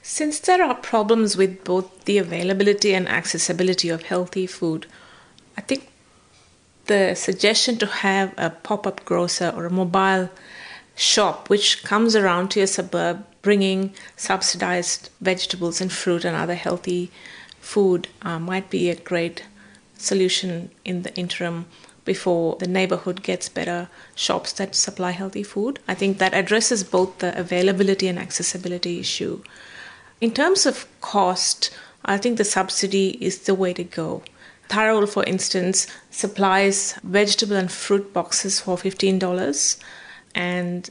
Since 0.00 0.38
there 0.40 0.62
are 0.62 0.76
problems 0.76 1.36
with 1.36 1.64
both 1.64 2.04
the 2.04 2.18
availability 2.18 2.94
and 2.94 3.08
accessibility 3.08 3.88
of 3.88 4.04
healthy 4.04 4.46
food, 4.46 4.86
I 5.58 5.60
think 5.60 5.88
the 6.86 7.14
suggestion 7.16 7.78
to 7.78 7.86
have 7.86 8.32
a 8.38 8.50
pop 8.50 8.86
up 8.86 9.04
grocer 9.04 9.52
or 9.56 9.66
a 9.66 9.70
mobile 9.70 10.30
shop 10.94 11.48
which 11.48 11.82
comes 11.82 12.14
around 12.14 12.50
to 12.50 12.60
your 12.60 12.66
suburb 12.66 13.24
bringing 13.42 13.92
subsidized 14.16 15.10
vegetables 15.20 15.80
and 15.80 15.92
fruit 15.92 16.24
and 16.24 16.36
other 16.36 16.54
healthy 16.54 17.10
food 17.60 18.08
uh, 18.22 18.38
might 18.38 18.70
be 18.70 18.88
a 18.90 18.96
great 18.96 19.44
solution 19.96 20.70
in 20.84 21.02
the 21.02 21.14
interim 21.14 21.66
before 22.04 22.56
the 22.56 22.66
neighborhood 22.66 23.22
gets 23.22 23.48
better 23.48 23.88
shops 24.14 24.52
that 24.54 24.74
supply 24.74 25.12
healthy 25.12 25.42
food. 25.42 25.78
I 25.86 25.94
think 25.94 26.18
that 26.18 26.34
addresses 26.34 26.82
both 26.82 27.18
the 27.18 27.38
availability 27.38 28.08
and 28.08 28.18
accessibility 28.18 28.98
issue. 28.98 29.42
In 30.20 30.32
terms 30.32 30.66
of 30.66 30.86
cost, 31.00 31.70
I 32.04 32.18
think 32.18 32.38
the 32.38 32.44
subsidy 32.44 33.10
is 33.20 33.40
the 33.40 33.54
way 33.54 33.72
to 33.74 33.84
go. 33.84 34.22
Tharawal, 34.68 35.08
for 35.08 35.24
instance, 35.24 35.86
supplies 36.10 36.94
vegetable 37.04 37.56
and 37.56 37.70
fruit 37.70 38.12
boxes 38.12 38.58
for 38.60 38.76
$15 38.76 39.78
and 40.34 40.88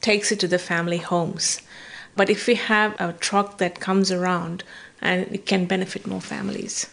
takes 0.00 0.32
it 0.32 0.40
to 0.40 0.48
the 0.48 0.58
family 0.58 0.98
homes. 0.98 1.60
But 2.16 2.28
if 2.28 2.46
we 2.46 2.56
have 2.56 3.00
a 3.00 3.12
truck 3.14 3.58
that 3.58 3.80
comes 3.80 4.12
around 4.12 4.64
and 5.00 5.26
it 5.32 5.46
can 5.46 5.66
benefit 5.66 6.06
more 6.06 6.20
families. 6.20 6.88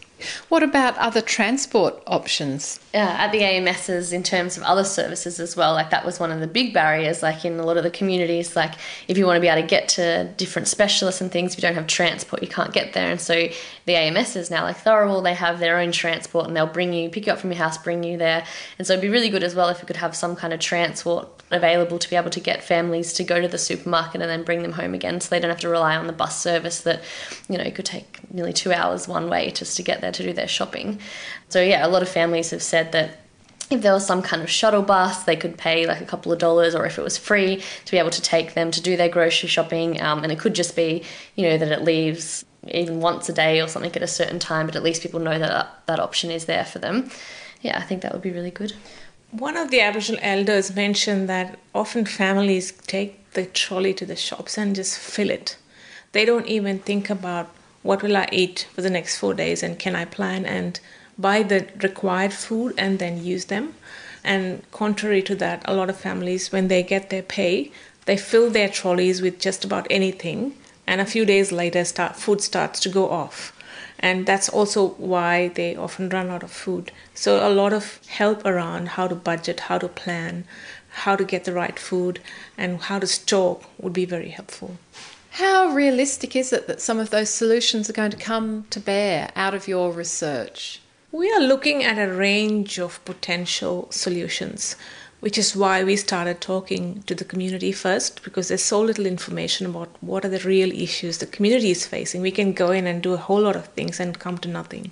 What 0.50 0.64
about 0.64 0.98
other 0.98 1.22
transport 1.22 2.02
options? 2.06 2.80
Uh, 2.94 2.98
at 2.98 3.32
the 3.32 3.40
AMSs, 3.40 4.12
in 4.12 4.24
terms 4.24 4.58
of 4.58 4.64
other 4.64 4.84
services 4.84 5.40
as 5.40 5.56
well, 5.56 5.74
like 5.74 5.92
that 5.92 6.06
was 6.06 6.20
one 6.20 6.32
of 6.32 6.42
the 6.42 6.48
big 6.48 6.74
barriers. 6.74 7.24
Like 7.24 7.46
in 7.46 7.58
a 7.60 7.66
lot 7.66 7.78
of 7.78 7.84
the 7.84 7.90
communities, 7.92 8.56
like 8.56 8.74
if 9.08 9.18
you 9.18 9.26
want 9.26 9.38
to 9.38 9.42
be 9.42 9.48
able 9.48 9.62
to 9.62 9.68
get 9.68 9.88
to 9.90 10.26
different 10.36 10.68
specialists 10.68 11.22
and 11.22 11.32
things, 11.32 11.54
if 11.54 11.60
you 11.60 11.62
don't 11.62 11.76
have 11.76 11.88
transport, 11.88 12.42
you 12.42 12.50
can't 12.50 12.74
get 12.74 12.94
there. 12.94 13.10
And 13.10 13.22
so 13.22 13.48
the 13.90 13.96
AMSs 13.96 14.52
now, 14.52 14.64
like 14.64 14.78
Tharawal, 14.78 15.24
they 15.24 15.34
have 15.34 15.60
their 15.60 15.80
own 15.80 15.92
transport 15.92 16.46
and 16.46 16.56
they'll 16.56 16.68
bring 16.68 16.94
you, 16.94 17.10
pick 17.10 17.26
you 17.26 17.34
up 17.34 17.40
from 17.40 17.52
your 17.52 17.58
house, 17.58 17.76
bring 17.78 18.04
you 18.04 18.18
there. 18.18 18.46
And 18.78 18.86
so 18.86 18.94
it'd 18.94 19.02
be 19.02 19.10
really 19.10 19.30
good 19.30 19.44
as 19.44 19.56
well 19.56 19.68
if 19.70 19.82
we 19.82 19.88
could 19.88 19.98
have 19.98 20.16
some 20.16 20.36
kind 20.36 20.54
of 20.54 20.60
transport 20.60 21.28
available 21.50 21.98
to 21.98 22.08
be 22.08 22.16
able 22.16 22.30
to 22.30 22.40
get 22.40 22.64
families 22.64 23.14
to 23.14 23.24
go 23.24 23.42
to 23.42 23.48
the 23.48 23.58
supermarket 23.58 24.22
and 24.22 24.30
then 24.30 24.44
bring 24.44 24.62
them 24.62 24.74
home 24.74 24.94
again 24.94 25.20
so 25.20 25.30
they 25.30 25.40
don't 25.40 25.50
have 25.50 25.60
to 25.62 25.70
rely 25.70 25.96
on 25.96 26.06
the 26.06 26.14
bus 26.14 26.40
service 26.40 26.82
that, 26.82 27.02
you 27.50 27.58
know, 27.58 27.64
it 27.64 27.74
could 27.74 27.86
take 27.86 28.32
nearly 28.32 28.54
two 28.54 28.72
hours 28.72 29.08
one 29.08 29.28
way 29.28 29.50
just 29.50 29.76
to 29.78 29.82
get 29.82 30.02
there 30.02 30.12
to 30.12 30.22
do 30.22 30.34
their 30.34 30.48
shopping. 30.48 31.00
So, 31.50 31.60
yeah, 31.60 31.84
a 31.84 31.90
lot 31.90 32.04
of 32.04 32.10
families 32.10 32.52
have 32.52 32.62
said 32.62 32.92
that 32.92 33.18
if 33.72 33.82
there 33.82 33.94
was 33.94 34.06
some 34.06 34.22
kind 34.22 34.44
of 34.44 34.50
shuttle 34.52 34.84
bus, 34.84 35.24
they 35.24 35.36
could 35.36 35.58
pay 35.58 35.88
like 35.88 36.02
a 36.02 36.06
couple 36.06 36.32
of 36.32 36.38
dollars, 36.38 36.76
or 36.76 36.86
if 36.86 37.00
it 37.00 37.04
was 37.04 37.18
free, 37.18 37.64
to 37.86 37.92
be 37.92 37.98
able 37.98 38.10
to 38.12 38.22
take 38.22 38.54
them 38.54 38.70
to 38.72 38.82
do 38.82 38.98
their 38.98 39.10
grocery 39.10 39.50
shopping. 39.50 40.02
Um, 40.02 40.24
and 40.24 40.32
it 40.32 40.40
could 40.40 40.56
just 40.56 40.76
be, 40.76 41.04
you 41.36 41.50
know, 41.50 41.58
that 41.58 41.72
it 41.72 41.84
leaves 41.84 42.46
even 42.68 43.00
once 43.00 43.30
a 43.30 43.34
day 43.34 43.62
or 43.62 43.68
something 43.68 43.96
at 43.96 44.02
a 44.02 44.08
certain 44.08 44.40
time, 44.40 44.66
but 44.66 44.76
at 44.76 44.84
least 44.84 45.02
people 45.02 45.20
know 45.20 45.40
that 45.40 45.86
that 45.86 46.00
option 46.00 46.32
is 46.32 46.46
there 46.46 46.66
for 46.66 46.80
them. 46.80 47.10
Yeah, 47.62 47.78
I 47.78 47.82
think 47.82 48.02
that 48.02 48.14
would 48.14 48.22
be 48.22 48.32
really 48.32 48.52
good. 48.52 48.74
One 49.32 49.58
of 49.58 49.70
the 49.70 49.82
Aboriginal 49.82 50.20
elders 50.24 50.76
mentioned 50.76 51.30
that 51.30 51.60
often 51.76 52.06
families 52.06 52.72
take 52.72 53.32
the 53.34 53.46
trolley 53.46 53.94
to 53.94 54.06
the 54.06 54.16
shops 54.16 54.58
and 54.58 54.76
just 54.76 54.98
fill 54.98 55.30
it. 55.30 55.58
They 56.12 56.26
don't 56.26 56.48
even 56.48 56.80
think 56.80 57.10
about 57.10 57.50
what 57.84 58.02
will 58.02 58.18
I 58.18 58.28
eat 58.32 58.68
for 58.74 58.82
the 58.82 58.90
next 58.90 59.18
four 59.18 59.34
days 59.34 59.62
and 59.64 59.78
can 59.78 59.96
I 59.96 60.06
plan 60.06 60.46
and 60.46 60.80
buy 61.18 61.44
the 61.44 61.68
required 61.82 62.34
food 62.34 62.74
and 62.78 62.98
then 63.00 63.24
use 63.24 63.46
them. 63.46 63.76
And 64.24 64.64
contrary 64.72 65.22
to 65.24 65.36
that, 65.36 65.62
a 65.66 65.76
lot 65.76 65.90
of 65.90 65.98
families, 65.98 66.52
when 66.52 66.68
they 66.68 66.84
get 66.84 67.10
their 67.10 67.22
pay, 67.22 67.72
they 68.06 68.18
fill 68.18 68.50
their 68.50 68.70
trolleys 68.70 69.22
with 69.22 69.40
just 69.40 69.64
about 69.64 69.88
anything, 69.90 70.56
and 70.90 71.00
a 71.00 71.12
few 71.14 71.24
days 71.26 71.52
later, 71.52 71.86
start, 71.86 72.16
food 72.16 72.42
starts 72.42 72.80
to 72.82 72.90
go 72.90 73.10
off 73.10 73.54
and 74.00 74.26
that's 74.26 74.50
also 74.50 74.90
why 74.92 75.50
they 75.50 75.76
often 75.76 76.10
run 76.10 76.30
out 76.30 76.44
of 76.44 76.52
food. 76.52 76.92
So, 77.14 77.46
a 77.46 77.52
lot 77.52 77.74
of 77.74 78.00
help 78.08 78.46
around 78.46 78.90
how 78.90 79.08
to 79.08 79.16
budget, 79.16 79.60
how 79.62 79.78
to 79.78 79.90
plan, 79.90 80.46
how 80.90 81.16
to 81.16 81.26
get 81.26 81.44
the 81.44 81.54
right 81.54 81.78
food, 81.78 82.20
and 82.58 82.82
how 82.82 83.00
to 83.00 83.08
store 83.08 83.60
would 83.78 83.94
be 83.94 84.06
very 84.06 84.30
helpful. 84.30 84.78
How 85.32 85.70
realistic 85.70 86.36
is 86.36 86.52
it 86.54 86.68
that 86.68 86.82
some 86.82 87.00
of 87.00 87.10
those 87.10 87.30
solutions 87.30 87.90
are 87.90 87.94
going 87.94 88.12
to 88.12 88.18
come 88.18 88.66
to 88.72 88.80
bear 88.80 89.32
out 89.36 89.54
of 89.54 89.68
your 89.68 89.92
research? 89.92 90.82
We 91.12 91.32
are 91.32 91.42
looking 91.42 91.84
at 91.84 91.98
a 91.98 92.12
range 92.12 92.80
of 92.80 93.04
potential 93.04 93.88
solutions. 93.92 94.76
Which 95.20 95.38
is 95.38 95.56
why 95.56 95.84
we 95.84 95.96
started 95.96 96.40
talking 96.40 97.04
to 97.04 97.14
the 97.14 97.26
community 97.26 97.72
first 97.72 98.24
because 98.24 98.48
there's 98.48 98.64
so 98.64 98.82
little 98.82 99.06
information 99.06 99.66
about 99.66 99.90
what 100.02 100.24
are 100.24 100.30
the 100.30 100.40
real 100.40 100.72
issues 100.72 101.18
the 101.18 101.26
community 101.26 101.72
is 101.72 101.86
facing. 101.86 102.22
We 102.22 102.32
can 102.32 102.54
go 102.54 102.72
in 102.72 102.88
and 102.88 103.02
do 103.02 103.14
a 103.14 103.18
whole 103.18 103.42
lot 103.42 103.56
of 103.56 103.68
things 103.68 104.00
and 104.00 104.18
come 104.18 104.38
to 104.40 104.50
nothing. 104.50 104.92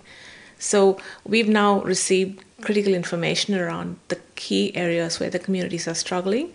So 0.59 0.99
we've 1.23 1.47
now 1.47 1.81
received 1.81 2.43
critical 2.61 2.93
information 2.93 3.55
around 3.55 3.99
the 4.07 4.19
key 4.35 4.75
areas 4.75 5.19
where 5.19 5.29
the 5.29 5.39
communities 5.39 5.87
are 5.87 5.93
struggling. 5.93 6.53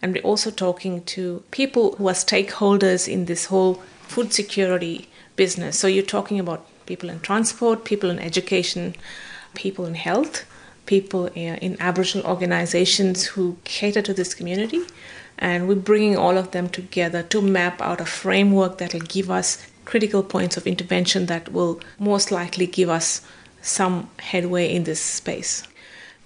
And 0.00 0.14
we're 0.14 0.22
also 0.22 0.50
talking 0.50 1.02
to 1.04 1.42
people 1.50 1.96
who 1.96 2.08
are 2.08 2.14
stakeholders 2.14 3.06
in 3.06 3.26
this 3.26 3.46
whole 3.46 3.74
food 4.02 4.32
security 4.32 5.08
business. 5.36 5.78
So 5.78 5.88
you're 5.88 6.04
talking 6.04 6.40
about 6.40 6.66
people 6.86 7.10
in 7.10 7.20
transport, 7.20 7.84
people 7.84 8.08
in 8.08 8.18
education, 8.18 8.94
people 9.54 9.84
in 9.84 9.94
health, 9.94 10.44
people 10.90 11.26
in 11.36 11.76
Aboriginal 11.78 12.26
organizations 12.26 13.24
who 13.32 13.56
cater 13.62 14.02
to 14.02 14.12
this 14.12 14.34
community. 14.34 14.80
And 15.38 15.68
we're 15.68 15.86
bringing 15.90 16.16
all 16.16 16.36
of 16.36 16.50
them 16.50 16.68
together 16.68 17.22
to 17.34 17.40
map 17.40 17.80
out 17.80 18.00
a 18.00 18.04
framework 18.04 18.78
that 18.78 18.92
will 18.92 19.08
give 19.16 19.30
us 19.30 19.64
critical 19.84 20.24
points 20.24 20.56
of 20.56 20.66
intervention 20.66 21.26
that 21.26 21.52
will 21.52 21.80
most 21.98 22.32
likely 22.32 22.66
give 22.66 22.88
us 22.88 23.22
some 23.62 24.10
headway 24.18 24.74
in 24.74 24.82
this 24.82 25.00
space. 25.00 25.62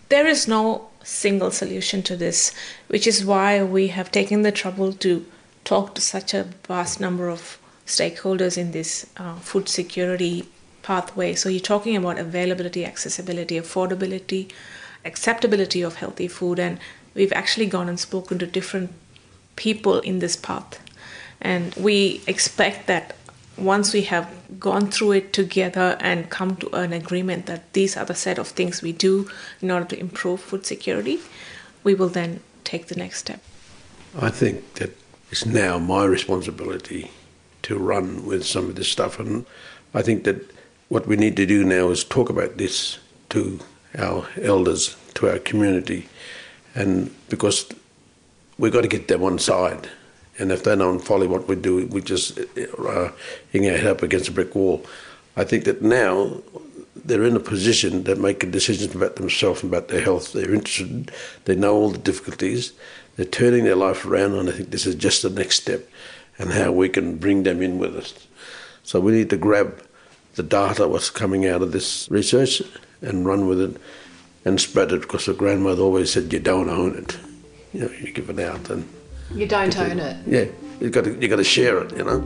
There 0.09 0.27
is 0.27 0.49
no 0.49 0.89
single 1.03 1.51
solution 1.51 2.03
to 2.05 2.17
this, 2.17 2.53
which 2.89 3.07
is 3.07 3.25
why 3.25 3.63
we 3.63 3.89
have 3.89 4.11
taken 4.11 4.43
the 4.43 4.53
trouble 4.63 4.95
to 5.05 5.27
talk 5.65 5.95
to 5.95 6.01
such 6.01 6.33
a 6.33 6.49
vast 6.67 7.01
number 7.01 7.29
of 7.29 7.59
stakeholders 7.87 8.57
in 8.57 8.73
this 8.73 9.07
uh, 9.19 9.35
food 9.37 9.69
security 9.69 10.49
pathway. 10.85 11.35
So 11.35 11.49
you're 11.49 11.61
talking 11.61 11.97
about 11.97 12.19
availability, 12.19 12.85
accessibility, 12.85 13.59
affordability, 13.59 14.53
acceptability 15.05 15.83
of 15.83 15.97
healthy 15.97 16.29
food, 16.29 16.59
and 16.61 16.79
we've 17.15 17.33
actually 17.33 17.67
gone 17.67 17.89
and 17.89 17.99
spoken 17.99 18.39
to 18.39 18.47
different 18.47 18.93
people 19.57 19.99
in 20.01 20.21
this 20.21 20.37
path. 20.37 20.79
And 21.41 21.75
we 21.75 22.23
expect 22.27 22.87
that 22.87 23.17
once 23.57 23.93
we 23.93 24.03
have 24.03 24.27
gone 24.59 24.91
through 24.91 25.13
it 25.13 25.33
together 25.33 25.97
and 26.01 26.29
come 26.31 26.57
to 26.57 26.69
an 26.75 26.93
agreement 26.93 27.47
that 27.47 27.73
these 27.73 27.97
are 27.97 28.05
the 28.05 28.15
set 28.15 28.39
of 28.39 28.49
things 28.49 28.83
we 28.83 28.93
do 28.93 29.29
in 29.61 29.71
order 29.71 29.87
to 29.87 29.99
improve 29.99 30.41
food 30.41 30.67
security, 30.67 31.19
we 31.83 31.95
will 31.95 32.09
then 32.09 32.41
take 32.65 32.87
the 32.87 32.97
next 32.97 33.19
step. 33.19 33.41
I 34.21 34.31
think 34.31 34.75
that 34.75 34.91
it's 35.31 35.47
now 35.47 35.79
my 35.79 36.05
responsibility 36.05 37.11
to 37.63 37.79
run 37.79 38.27
with 38.27 38.45
some 38.45 38.69
of 38.69 38.75
this 38.75 38.89
stuff, 38.89 39.19
and 39.19 39.47
I 39.95 40.03
think 40.03 40.25
that 40.25 40.54
what 40.89 41.07
we 41.07 41.17
need 41.17 41.37
to 41.37 41.47
do 41.47 41.65
now 41.65 41.91
is 41.91 42.05
talk 42.05 42.31
about 42.31 42.57
this 42.57 42.99
to 43.31 43.61
our 43.97 44.27
elders, 44.41 44.97
to 45.15 45.29
our 45.31 45.39
community, 45.39 46.09
and 46.75 47.15
because 47.29 47.67
we've 48.59 48.73
got 48.73 48.83
to 48.83 48.89
get 48.89 49.09
them 49.09 49.23
on 49.23 49.39
side 49.39 49.89
and 50.39 50.51
if 50.51 50.65
they 50.65 50.75
don't 50.75 50.99
follow 50.99 51.29
what 51.29 51.49
we 51.49 51.55
do, 51.55 51.87
we 51.87 52.01
just 52.01 52.39
uh, 52.39 53.11
hang 53.53 53.69
our 53.69 53.77
head 53.77 53.87
up 53.87 54.03
against 54.03 54.29
a 54.29 54.33
brick 54.33 54.55
wall. 54.55 54.85
I 55.37 55.45
think 55.45 55.65
that 55.65 55.83
now 55.83 56.43
they're 56.97 57.25
in 57.25 57.37
a 57.37 57.41
position 57.41 58.05
that 58.05 58.19
make 58.19 58.51
decisions 58.51 58.95
about 58.95 59.17
themselves 59.17 59.63
and 59.63 59.73
about 59.73 59.89
their 59.89 60.01
health. 60.01 60.33
They're 60.33 60.55
interested. 60.55 61.13
They 61.45 61.55
know 61.55 61.75
all 61.75 61.91
the 61.91 61.99
difficulties. 61.99 62.73
They're 63.17 63.27
turning 63.27 63.65
their 63.65 63.77
life 63.77 64.05
around, 64.05 64.35
and 64.35 64.49
I 64.49 64.53
think 64.53 64.71
this 64.71 64.87
is 64.87 64.97
just 64.97 65.23
the 65.23 65.31
next 65.31 65.61
step, 65.61 65.89
and 66.39 66.51
how 66.51 66.73
we 66.73 66.89
can 66.89 67.17
bring 67.17 67.45
them 67.45 67.63
in 67.63 67.79
with 67.79 67.97
us. 67.97 68.27
So 68.83 68.99
we 68.99 69.13
need 69.13 69.31
to 69.31 69.37
grab 69.37 69.85
the 70.35 70.43
data, 70.43 70.87
was 70.89 71.11
coming 71.11 71.47
out 71.47 71.63
of 71.63 71.73
this 71.73 72.09
research, 72.11 72.63
and 73.03 73.27
run 73.27 73.47
with 73.47 73.61
it, 73.61 73.77
and 74.45 74.61
spread 74.61 74.93
it. 74.93 75.03
Because 75.03 75.27
the 75.27 75.35
grandmother 75.35 75.83
always 75.83 76.13
said, 76.13 76.33
"You 76.33 76.41
don't 76.41 76.69
own 76.69 76.97
it. 76.97 77.17
You 77.73 77.81
know, 77.81 77.91
you 78.01 78.13
give 78.13 78.31
it 78.31 78.39
out." 78.39 78.71
And 78.71 78.89
you 79.35 79.47
don't 79.47 79.77
own 79.79 79.99
it. 79.99 80.17
Yeah, 80.27 80.45
you've 80.81 80.93
got 80.93 81.05
to, 81.05 81.11
you've 81.21 81.31
got 81.31 81.37
to 81.37 81.45
share 81.45 81.79
it, 81.83 81.97
you 81.97 82.05
know. 82.05 82.23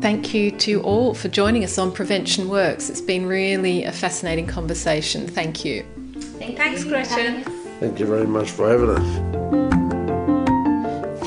Thank 0.00 0.34
you 0.34 0.50
to 0.50 0.82
all 0.82 1.14
for 1.14 1.28
joining 1.28 1.64
us 1.64 1.78
on 1.78 1.92
Prevention 1.92 2.48
Works. 2.48 2.90
It's 2.90 3.00
been 3.00 3.26
really 3.26 3.84
a 3.84 3.92
fascinating 3.92 4.46
conversation. 4.46 5.26
Thank 5.26 5.64
you. 5.64 5.84
Thank 6.38 6.56
Thanks, 6.56 6.84
you. 6.84 6.90
Gretchen. 6.90 7.44
Thank 7.80 7.98
you 7.98 8.06
very 8.06 8.26
much 8.26 8.50
for 8.50 8.68
having 8.68 8.90
us. 8.90 9.79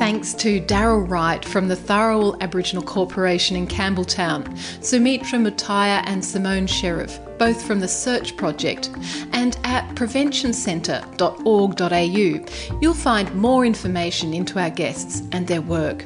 Thanks 0.04 0.34
to 0.34 0.60
Daryl 0.60 1.08
Wright 1.08 1.42
from 1.42 1.66
the 1.66 1.74
Tharawal 1.74 2.38
Aboriginal 2.42 2.82
Corporation 2.82 3.56
in 3.56 3.66
Campbelltown, 3.66 4.46
Sumithra 4.82 5.40
Muthayya 5.40 6.02
and 6.04 6.22
Simone 6.22 6.66
Sheriff, 6.66 7.18
both 7.38 7.64
from 7.64 7.80
the 7.80 7.88
Search 7.88 8.36
Project, 8.36 8.90
and 9.32 9.56
at 9.64 9.88
preventioncentre.org.au, 9.94 12.78
you'll 12.82 12.92
find 12.92 13.34
more 13.34 13.64
information 13.64 14.34
into 14.34 14.58
our 14.58 14.68
guests 14.68 15.22
and 15.32 15.46
their 15.46 15.62
work. 15.62 16.04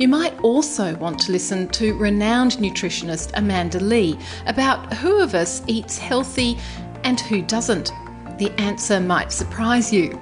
You 0.00 0.08
might 0.08 0.36
also 0.40 0.96
want 0.96 1.20
to 1.20 1.30
listen 1.30 1.68
to 1.68 1.96
renowned 1.96 2.54
nutritionist 2.54 3.30
Amanda 3.34 3.78
Lee 3.78 4.18
about 4.46 4.92
who 4.94 5.20
of 5.20 5.36
us 5.36 5.62
eats 5.68 5.96
healthy 5.96 6.58
and 7.04 7.20
who 7.20 7.40
doesn't. 7.40 7.92
The 8.38 8.50
answer 8.58 8.98
might 8.98 9.30
surprise 9.30 9.92
you. 9.92 10.18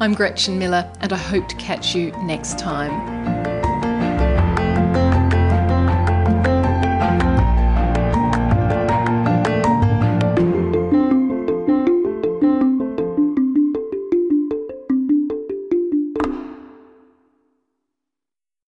I'm 0.00 0.14
Gretchen 0.14 0.58
Miller, 0.58 0.90
and 1.00 1.12
I 1.12 1.16
hope 1.16 1.48
to 1.48 1.56
catch 1.56 1.94
you 1.94 2.12
next 2.24 2.58
time. 2.58 3.51